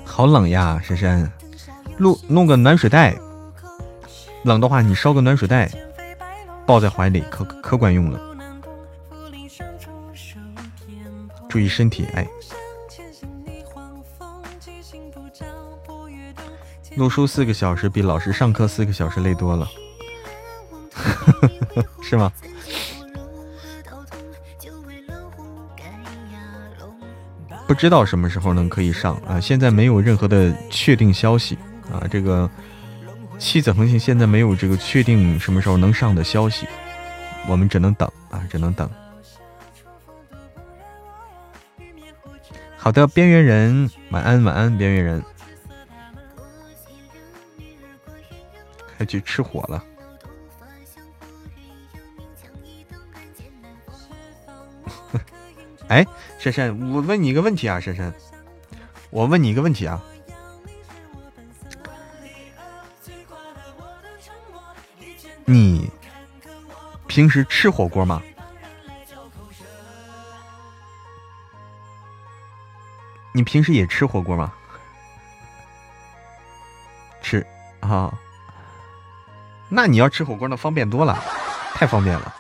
[0.06, 1.32] 好冷呀，珊珊，
[1.98, 3.14] 录弄个暖水袋，
[4.44, 5.70] 冷的话你烧个暖水袋，
[6.66, 8.29] 抱在怀里可可管用了。
[11.50, 12.26] 注意身体，哎。
[16.96, 19.68] 录书四个小时比老师上课四个小时累多了，
[22.02, 22.32] 是吗？
[27.68, 29.40] 不知道什么时候能可以上啊？
[29.40, 31.58] 现在没有任何的确定消息
[31.94, 32.04] 啊。
[32.10, 32.50] 这个
[33.38, 36.68] 七子横行现在没有这个确定什么时候能上的消息，
[37.48, 38.90] 我们只能等啊，只能等。
[42.82, 45.22] 好的，边缘人，晚安，晚安，边缘人，
[48.98, 49.84] 快去吃火了。
[55.90, 56.06] 哎，
[56.40, 58.14] 珊珊，我问你一个问题啊，珊珊，
[59.10, 60.02] 我问你一个问题啊，
[65.46, 65.92] 你
[67.08, 68.24] 平时吃火锅吗？
[73.34, 74.52] 你平时也吃火锅吗？
[77.22, 77.46] 吃
[77.82, 78.12] 啊，
[79.68, 81.22] 那你要吃火锅，那方便多了，
[81.76, 82.34] 太方便了，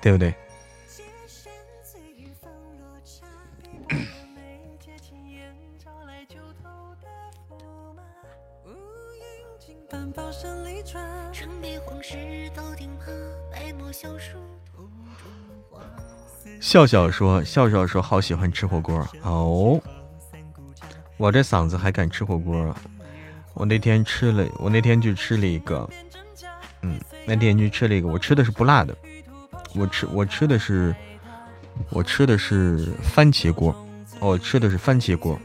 [0.00, 0.34] 对不对？
[16.70, 19.04] 笑笑说：“笑笑说好喜欢吃火锅。
[19.22, 19.82] 哦，
[21.16, 22.72] 我这嗓子还敢吃火锅？
[23.54, 25.90] 我那天吃了，我那天去吃了一个，
[26.82, 28.96] 嗯，那天去吃了一个，我吃的是不辣的，
[29.74, 30.94] 我吃我吃的是
[31.88, 33.74] 我吃的是番茄锅，
[34.20, 35.36] 哦吃的是番茄锅，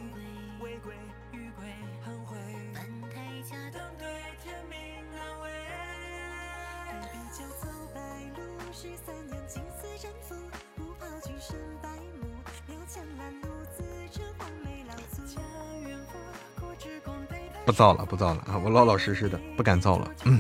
[17.65, 18.57] 不造了，不造了啊！
[18.63, 20.11] 我老老实实的，不敢造了。
[20.25, 20.39] 嗯，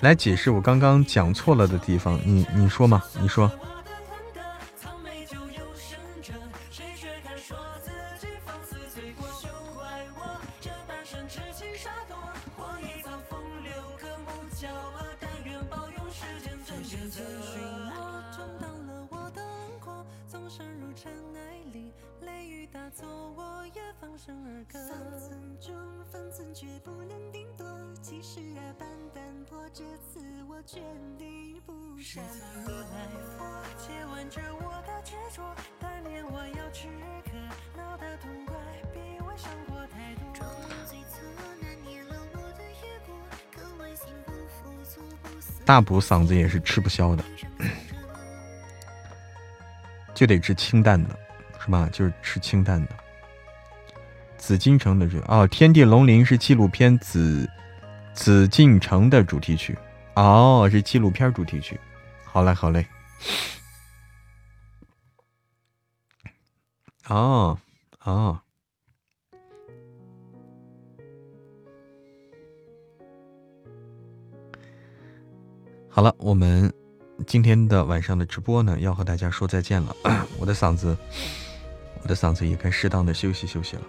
[0.00, 3.02] 来解释我刚刚讲错了的地方，你你说嘛？
[3.20, 3.50] 你说。
[45.66, 47.24] 大补嗓子也是吃不消的，
[50.14, 51.18] 就得吃清淡的，
[51.58, 51.88] 是吧？
[51.90, 52.90] 就是吃清淡的。
[54.36, 57.48] 紫禁城的这哦，《天地龙鳞》是纪录片《紫
[58.12, 59.76] 紫禁城》的主题曲，
[60.16, 61.78] 哦，是纪录片主题曲。
[62.24, 62.86] 好嘞，好嘞。
[67.08, 67.58] 哦，
[68.04, 68.40] 哦。
[75.90, 76.72] 好了，我们
[77.26, 79.94] 今天的晚上的直播呢，要和大家说再见了。
[80.38, 80.96] 我的嗓子，
[82.02, 83.82] 我的嗓子也该适当的休息休息了，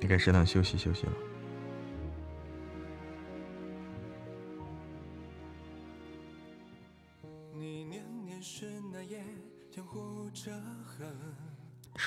[0.00, 1.12] 也该适当休息休息了。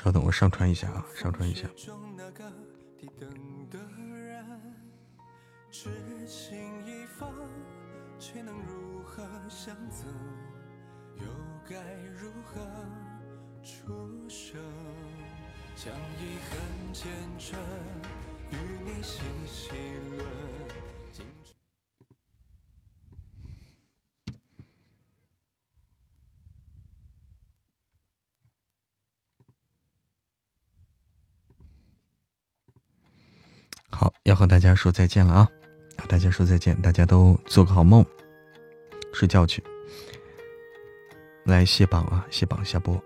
[0.06, 1.68] 稍等，我上传一下啊，上传一下。
[1.76, 2.48] 中那个
[2.95, 3.27] 低等
[3.72, 3.80] 的
[4.15, 4.45] 人，
[5.72, 5.90] 痴
[6.27, 6.56] 情
[6.86, 7.34] 一方
[8.19, 10.06] 却能如何相走？
[11.15, 11.23] 又
[11.68, 11.82] 该
[12.22, 12.61] 如何
[13.64, 14.60] 出手？
[15.76, 16.60] 将遗憾
[16.94, 17.60] 剪成
[18.52, 18.56] 与
[18.86, 19.72] 你细细
[33.95, 35.49] 好，要和大家说再见了啊！
[35.97, 38.05] 和大家说再见，大家都做个好梦。
[39.13, 39.63] 睡觉去，
[41.45, 42.27] 来卸榜啊！
[42.30, 43.01] 卸榜下播。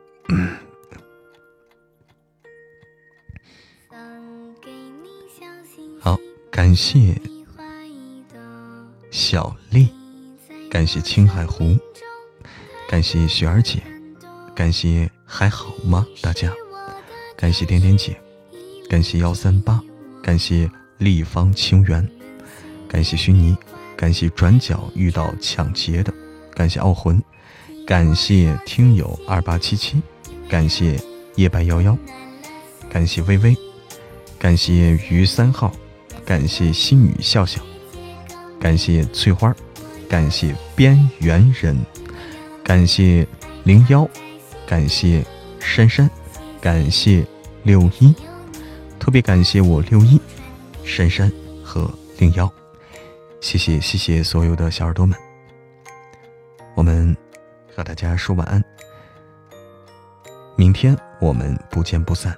[6.01, 6.17] 好，
[6.49, 7.21] 感谢
[9.11, 9.89] 小丽，
[10.71, 11.77] 感谢青海湖，
[12.89, 13.83] 感谢雪儿姐，
[14.55, 16.07] 感谢还好吗？
[16.23, 16.51] 大家，
[17.37, 18.19] 感谢点点姐，
[18.89, 19.79] 感谢幺三八，
[20.29, 20.69] 感谢
[20.99, 22.07] 立方清源，
[22.87, 23.57] 感谢虚拟。
[23.97, 26.13] 感谢转角遇到抢劫的，
[26.53, 27.19] 感谢傲魂，
[27.83, 29.99] 感谢听友二八七七，
[30.47, 31.01] 感谢
[31.33, 31.97] 夜白幺幺，
[32.91, 33.57] 感谢微微，
[34.37, 35.73] 感谢于三号，
[36.23, 37.59] 感谢心语笑笑，
[38.59, 39.51] 感谢翠花，
[40.07, 41.75] 感谢边缘人，
[42.63, 43.27] 感谢
[43.63, 44.07] 零幺，
[44.67, 45.25] 感谢
[45.59, 46.07] 珊珊，
[46.61, 47.25] 感谢
[47.63, 48.13] 六一，
[49.09, 50.21] 特别感谢我六一、
[50.85, 51.31] 珊珊
[51.63, 52.47] 和零幺。
[53.41, 55.17] 谢谢谢谢所有的小耳朵们，
[56.75, 57.17] 我们
[57.75, 58.63] 和大家说晚安，
[60.55, 62.37] 明天我们不见不散。